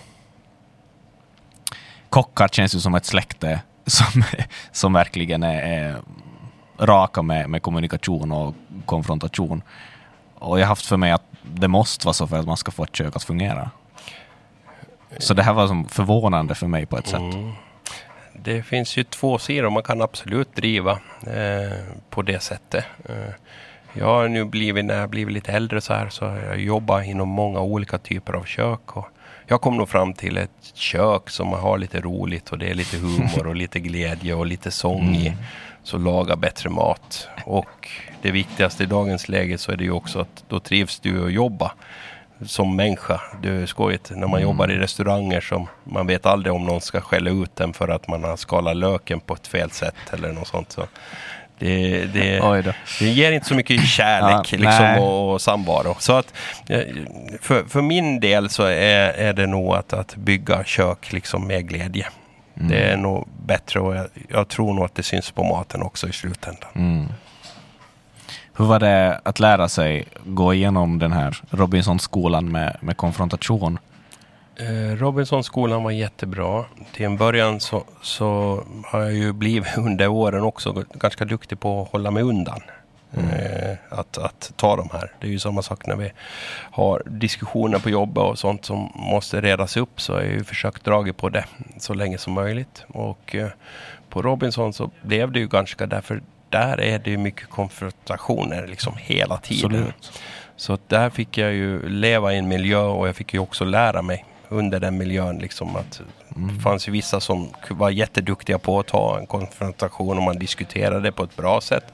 [2.09, 4.25] kockar känns ju som ett släkte som,
[4.73, 5.97] som verkligen är, är
[6.79, 8.55] raka med, med kommunikation och
[8.87, 9.63] konfrontation.
[10.35, 12.71] Och jag har haft för mig att det måste vara så för att man ska
[12.71, 13.71] få ett kök att fungera.
[15.19, 17.21] Så det här var som förvånande för mig på ett sätt.
[17.21, 17.53] Mm.
[18.33, 20.93] Det finns ju två sidor man kan absolut driva
[21.27, 21.79] eh,
[22.11, 22.85] på det sättet.
[23.09, 23.35] Eh,
[23.93, 27.29] jag har nu blivit, när jag blivit lite äldre så här, så jag jobbat inom
[27.29, 28.97] många olika typer av kök.
[28.97, 29.09] Och
[29.47, 32.75] jag kom nog fram till ett kök som man har lite roligt och det är
[32.75, 35.37] lite humor och lite glädje och lite sång i.
[35.83, 37.29] Så laga bättre mat.
[37.45, 37.89] Och
[38.23, 41.33] det viktigaste i dagens läge så är det ju också att då trivs du att
[41.33, 41.73] jobba
[42.47, 43.21] som människa.
[43.43, 47.01] Det är skojigt när man jobbar i restauranger som man vet aldrig om någon ska
[47.01, 50.49] skälla ut en för att man har skalat löken på ett fel sätt eller något
[50.49, 50.73] sånt.
[50.73, 50.87] Så
[51.59, 55.97] det, det, det ger inte så mycket kärlek Ja, liksom, och, och samvaro.
[55.99, 56.35] Så att,
[56.69, 56.81] eh,
[57.41, 61.69] för, för min del så är, är det nog att, att bygga kök liksom med
[61.69, 62.07] glädje.
[62.57, 62.69] Mm.
[62.69, 66.09] Det är nog bättre och jag, jag tror nog att det syns på maten också
[66.09, 66.71] i slutändan.
[66.75, 67.07] Mm.
[68.57, 73.79] Hur var det att lära sig gå igenom den här Robinsonskolan med, med konfrontation?
[74.57, 76.65] Eh, Robinsonskolan var jättebra.
[76.93, 81.83] Till en början så, så har jag ju blivit under åren också ganska duktig på
[81.83, 82.61] att hålla mig undan.
[83.15, 85.13] Eh, att, att ta de här.
[85.21, 86.13] Det är ju samma sak när vi
[86.71, 90.85] har diskussioner på jobbet och sånt som måste redas upp så har jag ju försökt
[90.85, 91.45] dra på det
[91.79, 92.85] så länge som möjligt.
[92.89, 93.49] Och eh,
[94.09, 96.23] på Robinson så blev det ju ganska därför
[96.53, 99.71] där är det mycket konfrontationer liksom hela tiden.
[99.73, 100.21] Absolut.
[100.57, 104.03] Så där fick jag ju leva i en miljö och jag fick ju också lära
[104.03, 105.39] mig under den miljön.
[105.39, 110.23] Liksom att Det fanns ju vissa som var jätteduktiga på att ta en konfrontation och
[110.23, 111.85] man diskuterade på ett bra sätt.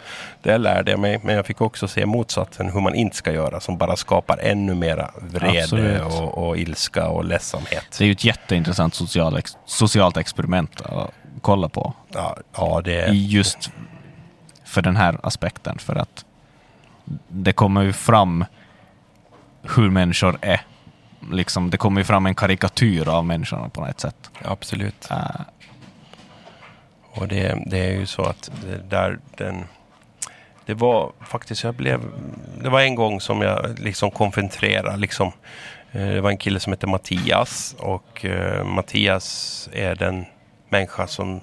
[0.42, 3.60] Det lärde jag mig, men jag fick också se motsatsen, hur man inte ska göra,
[3.60, 7.86] som bara skapar ännu mera vrede och, och ilska och ledsamhet.
[7.98, 11.94] Det är ju ett jätteintressant social ex, socialt experiment att kolla på.
[12.12, 13.70] Ja, ja det I just
[14.68, 15.78] för den här aspekten.
[15.78, 16.24] För att
[17.28, 18.44] det kommer ju fram
[19.62, 20.60] hur människor är.
[21.32, 24.30] Liksom, det kommer ju fram en karikatyr av människorna på något sätt.
[24.44, 25.08] absolut.
[25.10, 25.40] Uh,
[27.12, 28.50] Och det, det är ju så att
[28.90, 29.64] där den...
[30.66, 32.00] Det var faktiskt, jag blev...
[32.62, 35.32] Det var en gång som jag liksom konfronterade liksom.
[35.92, 40.26] eh, Det var en kille som hette Mattias och eh, Mattias är den
[40.68, 41.40] människa som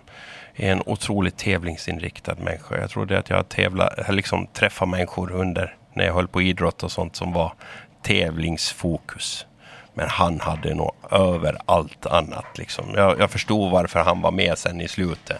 [0.55, 2.79] är en otroligt tävlingsinriktad människa.
[2.79, 6.91] Jag trodde att jag tävla, liksom träffade människor under när jag höll på idrott och
[6.91, 7.53] sånt som var
[8.01, 9.45] tävlingsfokus.
[9.93, 12.57] Men han hade nog över allt annat.
[12.57, 12.85] Liksom.
[12.95, 15.37] Jag, jag förstod varför han var med sen i slutet.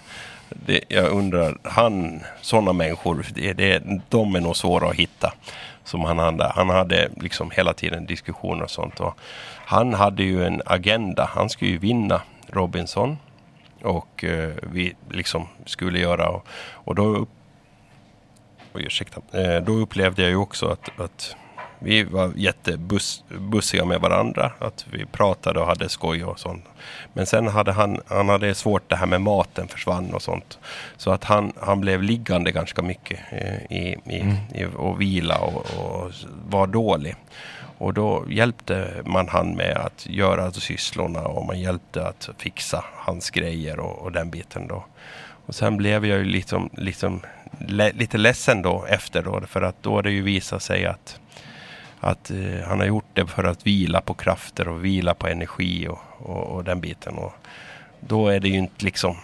[0.50, 5.34] Det, jag undrar, han, sådana människor, det, det, de är nog svåra att hitta.
[5.84, 6.52] Som han hade.
[6.56, 9.00] Han hade liksom hela tiden diskussioner och sånt.
[9.00, 9.18] Och
[9.66, 11.30] han hade ju en agenda.
[11.34, 13.18] Han skulle ju vinna Robinson.
[13.86, 17.30] Och eh, vi liksom skulle göra, och, och då, upp,
[18.74, 21.36] ursäkta, eh, då upplevde jag ju också att, att
[21.80, 24.52] vi var jättebussiga med varandra.
[24.60, 26.66] Att vi pratade och hade skoj och sånt.
[27.14, 30.60] Men sen hade han, han hade svårt det här med maten försvann och sånt.
[30.98, 35.66] Så att han, han blev liggande ganska mycket eh, i, i, i, och vila och,
[35.80, 36.12] och
[36.50, 37.16] var dålig.
[37.78, 43.30] Och då hjälpte man han med att göra sysslorna och man hjälpte att fixa hans
[43.30, 44.86] grejer och, och den biten då.
[45.46, 47.22] Och sen blev jag ju liksom, liksom
[47.68, 51.20] le, lite ledsen då efter då för att då har det ju visat sig att
[52.00, 55.88] att eh, han har gjort det för att vila på krafter och vila på energi
[55.88, 57.16] och, och, och den biten.
[57.16, 57.34] Och
[58.00, 59.18] då är det ju inte liksom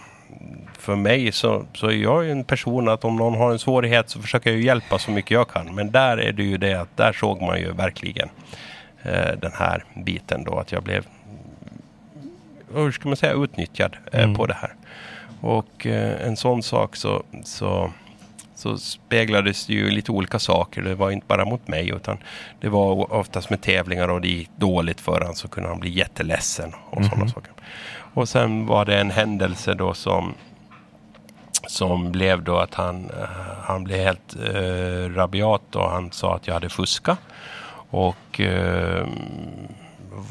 [0.78, 4.10] för mig så, så är jag ju en person att om någon har en svårighet
[4.10, 5.74] så försöker jag hjälpa så mycket jag kan.
[5.74, 8.28] Men där är det ju det att där såg man ju verkligen
[9.02, 11.06] eh, den här biten då att jag blev
[12.74, 14.34] hur ska man säga utnyttjad eh, Mm.
[14.36, 14.74] på det här.
[15.40, 17.90] Och eh, en sån sak så, så
[18.54, 20.82] så speglades det ju lite olika saker.
[20.82, 22.18] Det var inte bara mot mig utan
[22.60, 25.90] det var oftast med tävlingar och det gick dåligt för honom så kunde han bli
[25.90, 27.28] jätteledsen och sådana Mhm.
[27.28, 27.52] saker.
[28.14, 30.34] Och sen var det en händelse då som
[31.66, 33.28] som blev då att han, eh,
[33.62, 37.18] han blev helt eh, rabiat och han sa att jag hade fuskat.
[37.90, 39.06] Och eh,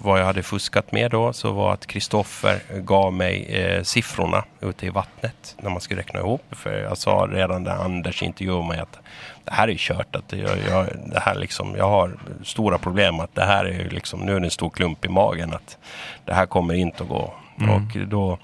[0.04, 4.86] vad jag hade fuskat med då så var att Kristoffer gav mig eh, siffrorna ute
[4.86, 6.44] i vattnet när man skulle räkna ihop.
[6.52, 9.00] För jag sa redan när Anders intervjuade mig att
[9.44, 10.16] det här är kört.
[10.16, 12.12] Att jag, jag, det här liksom, jag har
[12.44, 13.20] stora problem.
[13.20, 15.54] att det här är liksom, Nu är det en stor klump i magen.
[15.54, 15.78] att
[16.26, 17.34] Det här kommer inte att gå.
[17.64, 17.76] Mm.
[17.76, 18.38] Och då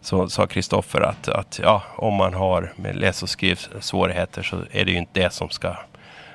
[0.00, 4.84] så sa Kristoffer att, att ja, om man har med läs och skrivsvårigheter så är
[4.84, 5.76] det ju inte det som ska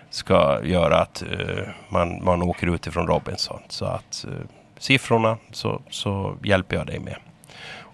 [0.09, 3.61] ska göra att uh, man, man åker ut ifrån Robinson.
[3.67, 4.34] Så att uh,
[4.77, 7.17] siffrorna så, så hjälper jag dig med.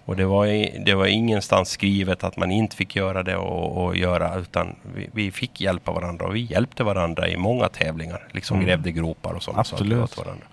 [0.04, 0.46] Och det var,
[0.84, 5.08] det var ingenstans skrivet att man inte fick göra det och, och göra utan vi,
[5.12, 8.28] vi fick hjälpa varandra och vi hjälpte varandra i många tävlingar.
[8.30, 8.66] Liksom Mm.
[8.66, 9.58] grävde gropar och sånt.
[9.58, 9.90] Absolut.
[9.92, 10.46] saker åt varandra.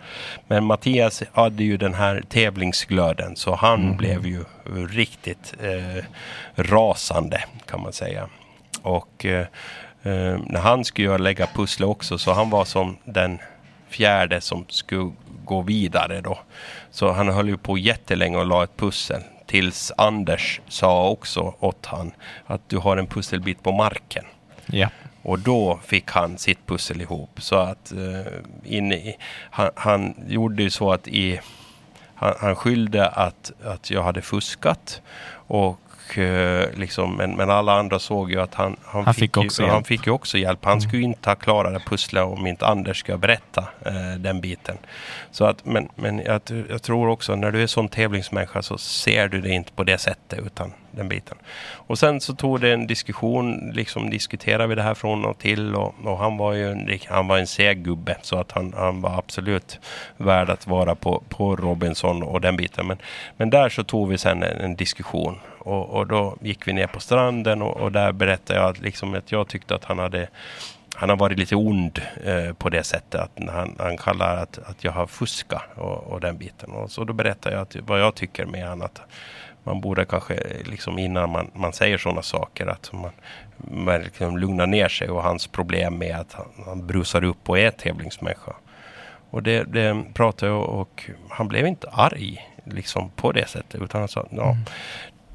[0.48, 3.98] Men Mattias hade ju den här tävlingsglöden så han Mhm.
[3.98, 4.44] blev ju
[4.90, 6.04] riktigt eh,
[6.56, 8.28] rasande kan man säga.
[8.82, 9.40] Och eh,
[10.04, 13.40] eh, när han skulle göra- lägga pussle också så han var som den
[13.90, 15.12] fjärde som skulle
[15.46, 16.40] gå vidare då.
[16.92, 19.22] Så han höll ju på jättelänge och la ett pussel.
[19.48, 22.12] Tills Anders sa också åt han
[22.46, 24.26] att du har en pusselbit på marken.
[24.66, 24.90] Ja.
[25.22, 27.42] Och då fick han sitt pussel ihop.
[27.42, 27.94] Så att
[28.64, 29.18] inne i,
[29.52, 31.40] han, han gjorde ju så att i,
[32.16, 35.02] han, han skyllde att, att jag hade fuskat.
[35.48, 35.80] Och
[36.74, 39.68] liksom, men, men alla andra såg ju att han, han, Han fick ju, också han
[39.68, 39.74] hjälp.
[39.74, 39.84] Mm.
[39.84, 40.66] fick ju också hjälp.
[40.66, 44.42] Han skulle ju inte ha klarat det pusslet om inte Anders ska berätta eh, den
[44.42, 44.78] biten.
[45.32, 49.28] Så att, men men jag, jag tror också när du är sån tävlingsmänniska så ser
[49.28, 51.38] du det inte på det sättet utan den biten.
[51.88, 55.76] Och sen så tog det en diskussion, liksom diskuterade vi det här från och till
[55.76, 59.02] och, och han var ju en, han var en seg gubbe så att han, han
[59.02, 59.80] var absolut
[60.18, 62.88] värd att vara på, på Robinson och den biten.
[62.88, 62.98] Men,
[63.38, 66.88] men där så tog vi sen en, en diskussion och, och då gick vi ner
[66.88, 70.28] på stranden och, och där berättade jag att, liksom att jag tyckte att han hade
[70.96, 74.84] han har varit lite ond eh, på det sättet att han, han kallar att, att
[74.84, 76.72] jag har fuskat och, och den biten.
[76.72, 79.02] Och så då berättar jag att, vad jag tycker med han att
[79.64, 83.12] man borde kanske eh, liksom innan man, man säger sådana saker att man
[83.58, 87.60] verkligen liksom lugnar ner sig och hans problem med att han, han brusar upp och
[87.60, 88.54] är tävlingsmänniska.
[89.30, 94.02] Och det, det pratade jag och han blev inte arg liksom på det sättet utan
[94.02, 94.58] han sa ja, mm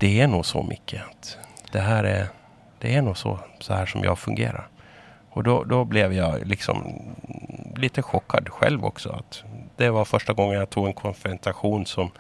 [0.03, 1.39] det är nog så mycket att
[1.73, 2.27] det här är,
[2.79, 4.69] det är nog så, så här som jag fungerar.
[5.31, 7.03] Och då, då blev jag liksom
[7.77, 9.11] lite chockad själv också.
[9.11, 9.45] Att
[9.77, 12.11] det var första gången jag tog en konfrontation som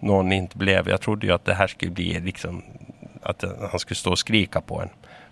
[0.00, 0.88] någon inte blev.
[0.88, 2.62] Jag trodde ju att det här skulle bli liksom
[3.22, 4.88] att han skulle stå och skrika på en.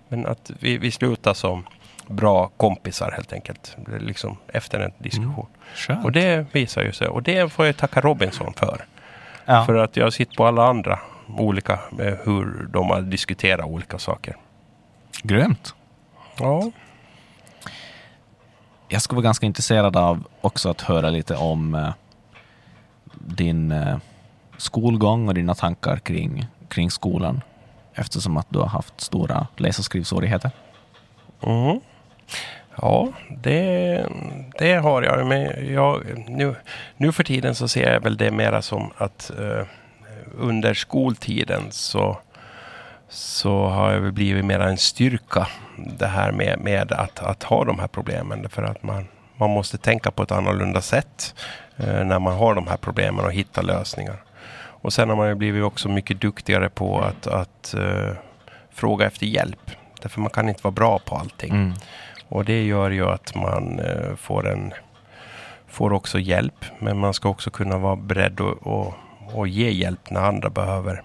[0.09, 1.67] Men att vi, vi slutade som
[2.07, 3.77] bra kompisar helt enkelt.
[4.01, 5.47] Liksom efter en diskussion.
[5.75, 6.05] Skönt.
[6.05, 7.09] Och det visar ju sig.
[7.09, 8.85] Och det får jag tacka Robinson för.
[9.45, 9.65] ja.
[9.65, 10.99] För att jag sitter på alla andra
[11.29, 14.37] olika, med hur de har diskuterat olika saker.
[15.23, 15.75] Grymt.
[16.39, 16.71] Ja.
[18.89, 21.93] Jag skulle vara ganska intresserad av också att höra lite om eh,
[23.15, 23.99] din eh,
[24.57, 27.41] skolgång och dina tankar kring, kring skolan
[27.95, 30.51] eftersom att du har haft stora läs och skrivsvårigheter.
[31.43, 31.81] Mm.
[32.81, 33.09] Ja,
[33.43, 34.07] det,
[34.59, 35.27] det har jag.
[35.27, 36.55] Men jag, nu,
[36.97, 39.67] nu för tiden så ser jag väl det mera som att eh,
[40.39, 42.19] under skoltiden så,
[43.09, 47.65] så har jag väl blivit mera en styrka det här med, med att, att ha
[47.65, 48.49] de här problemen.
[48.49, 49.07] För att man,
[49.37, 51.35] man måste tänka på ett annorlunda sätt
[51.77, 54.17] eh, när man har de här problemen och hitta lösningar.
[54.59, 58.13] Och sen har man ju blivit också mycket duktigare på att, att eh,
[58.71, 59.71] fråga efter hjälp.
[60.03, 61.51] Därför man kan inte vara bra på allting.
[61.51, 61.73] Mm.
[62.29, 64.73] Och det gör ju att man eh, får en
[65.69, 66.65] får också hjälp.
[66.79, 68.95] Men man ska också kunna vara beredd att
[69.33, 71.03] och, ge hjälp när andra behöver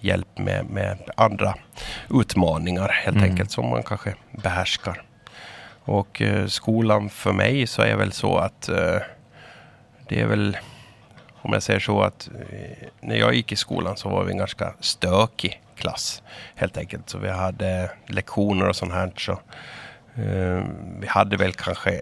[0.00, 1.54] hjälp med, med andra
[2.10, 3.30] utmaningar helt Mm.
[3.30, 5.02] enkelt som man kanske behärskar.
[5.84, 8.96] Och eh, skolan för mig så är väl så att eh,
[10.08, 10.56] det är väl
[11.42, 14.38] om jag säger så att eh, när jag gick i skolan så var vi en
[14.38, 16.22] ganska stökig klass
[16.54, 17.08] helt enkelt.
[17.08, 19.12] Så vi hade lektioner och sånt här.
[19.16, 19.32] Så,
[20.14, 20.62] eh,
[21.00, 22.00] vi hade väl kanske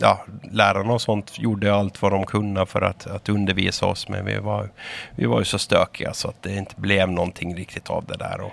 [0.00, 4.08] ja, lärarna och sånt gjorde allt vad de kunde för att, att undervisa oss.
[4.08, 4.70] Men vi var,
[5.14, 8.40] vi var ju så stökiga så att det inte blev någonting riktigt av det där.
[8.40, 8.52] Och,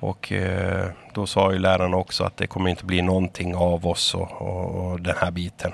[0.00, 4.14] och eh, då sa ju lärarna också att det kommer inte bli någonting av oss
[4.14, 5.72] och, och, och den här biten.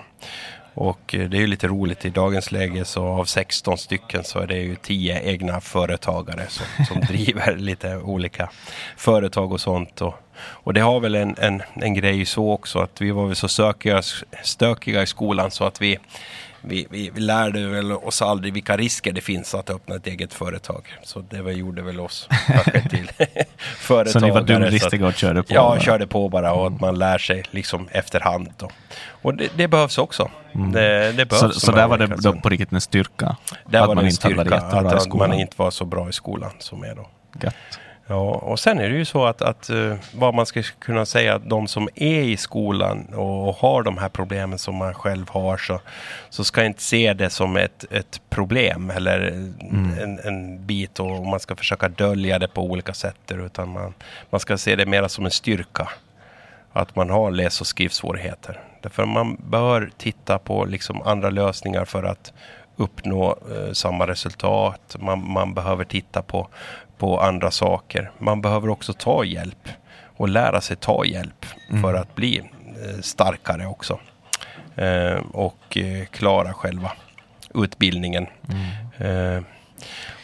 [0.74, 4.38] Och eh, det är ju lite roligt i dagens läge så av 16 stycken så
[4.38, 8.50] är det ju 10 egna företagare som, som driver lite olika
[8.96, 10.00] företag och sånt.
[10.00, 13.36] Och, och det har väl en, en, en grej så också att vi var väl
[13.36, 14.02] så sökiga,
[14.42, 15.98] stökiga i skolan så att vi
[16.60, 20.34] vi, vi, vi, lärde väl oss aldrig vilka risker det finns att öppna ett eget
[20.34, 20.94] företag.
[21.02, 23.10] Så det var, gjorde väl oss kanske till
[23.78, 24.12] företagare.
[24.12, 25.54] Så ni var dumdristiga och körde på?
[25.54, 25.80] Ja, bara.
[25.80, 28.48] körde på bara och att man lär sig liksom efterhand.
[28.56, 28.70] Då.
[29.22, 30.30] Och det, det behövs också.
[30.54, 30.72] Mm.
[30.72, 33.36] Det, det behövs så så där var det då på riktigt en styrka?
[33.66, 36.52] Där att var man en styrka, att, att man inte var så bra i skolan
[36.58, 37.08] som är då.
[37.42, 37.54] Gött.
[38.10, 41.34] Ja, och sen är det ju så att, att uh, vad man ska kunna säga
[41.34, 45.28] att de som är i skolan och, och, har de här problemen som man själv
[45.28, 45.80] har så,
[46.30, 49.28] så ska inte se det som ett, ett problem eller
[49.60, 49.98] mm.
[50.02, 53.94] en, en bit och man ska försöka dölja det på olika sätt utan man,
[54.30, 55.88] man ska se det mer som en styrka.
[56.72, 58.60] Att man har läs och skrivsvårigheter.
[58.82, 62.32] Därför man bör titta på liksom andra lösningar för att
[62.78, 64.96] uppnå eh, samma resultat.
[64.98, 66.48] Man, man behöver titta på
[66.98, 68.10] på andra saker.
[68.18, 69.68] Man behöver också ta hjälp
[70.16, 71.82] och lära sig ta hjälp mm.
[71.82, 73.98] för att bli eh, starkare också.
[74.76, 76.92] Eh, och eh, klara själva
[77.54, 78.26] utbildningen.
[78.48, 79.44] Mm.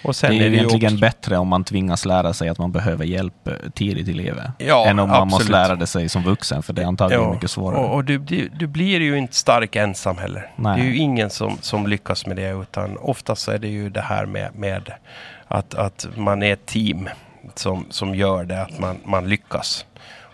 [0.04, 1.00] Och sen det är, är det egentligen också...
[1.00, 4.46] bättre om man tvingas lära sig att man behöver hjälp eh, tidigt i livet.
[4.58, 7.32] Ja, än om man måste lära det sig som vuxen, för det är antagligen ja,
[7.32, 7.80] mycket svårare.
[7.80, 10.50] Och, och du, du, du, blir ju inte stark ensam heller.
[10.56, 10.80] Nej.
[10.80, 14.00] Det är ju ingen som, som lyckas med det, utan oftast är det ju det
[14.00, 14.92] här med, med
[15.48, 17.08] att, att man är ett team
[17.54, 19.86] som, som gör det, att man, man lyckas.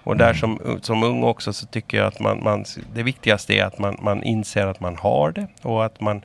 [0.02, 0.36] Och där mm.
[0.36, 2.64] som, som ung också så tycker jag att man, man,
[2.94, 6.22] det viktigaste är att man, man inser att man har det och att man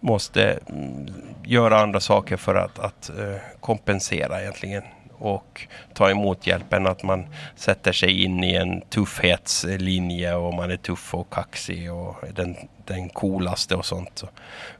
[0.00, 1.06] måste mm,
[1.44, 4.82] göra andra saker för att, att uh, kompensera egentligen
[5.18, 6.86] och ta emot hjälpen.
[6.86, 7.26] Att man
[7.56, 13.08] sätter sig in i en tuffhetslinje och man är tuff och kaxig och den, den
[13.08, 14.24] coolaste och sånt.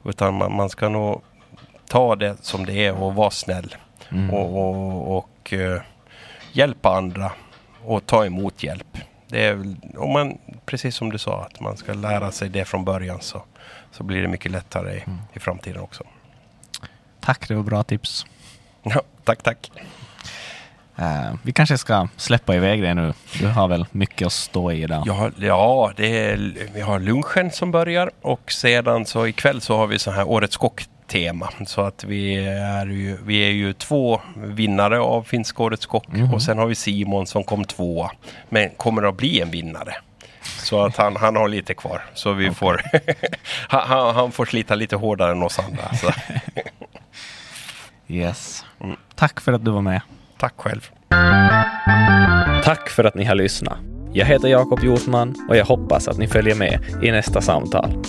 [0.04, 1.22] Utan man, man ska nog
[1.88, 3.74] ta det som det är och vara snäll.
[4.12, 4.30] Mm.
[4.30, 5.80] Och, och, och uh,
[6.52, 7.32] hjälpa andra
[7.84, 8.98] och ta emot hjälp.
[9.28, 12.84] Det är, om man, precis som du sa, att man ska lära sig det från
[12.84, 13.42] början så,
[13.92, 15.18] så blir det mycket lättare i, mm.
[15.32, 16.04] i framtiden också.
[17.20, 18.26] Tack, det var bra tips.
[18.82, 19.70] Ja, tack, tack.
[20.98, 23.12] Uh, vi kanske ska släppa iväg det nu.
[23.38, 25.02] Du har väl mycket att stå i idag?
[25.06, 29.86] Ja, ja det är, vi har lunchen som börjar och sedan så ikväll så har
[29.86, 31.50] vi så här Årets kock tema.
[31.66, 36.34] Så att vi är ju, vi är ju två vinnare av Finska Årets Kock mm.
[36.34, 38.10] och sen har vi Simon som kom tvåa.
[38.48, 39.94] Men kommer att bli en vinnare.
[40.42, 42.04] Så att han, han har lite kvar.
[42.14, 42.54] Så vi okay.
[42.54, 42.82] får
[43.78, 45.94] han, han, får slita lite hårdare än oss andra.
[45.94, 46.10] Så.
[48.12, 48.64] yes.
[48.80, 48.96] Mm.
[49.14, 50.00] Tack för att du var med.
[50.38, 50.90] Tack själv.
[52.64, 53.78] Tack för att ni har lyssnat.
[54.12, 58.02] Jag heter Jakob Hjortman och jag hoppas att ni följer med i nästa samtal.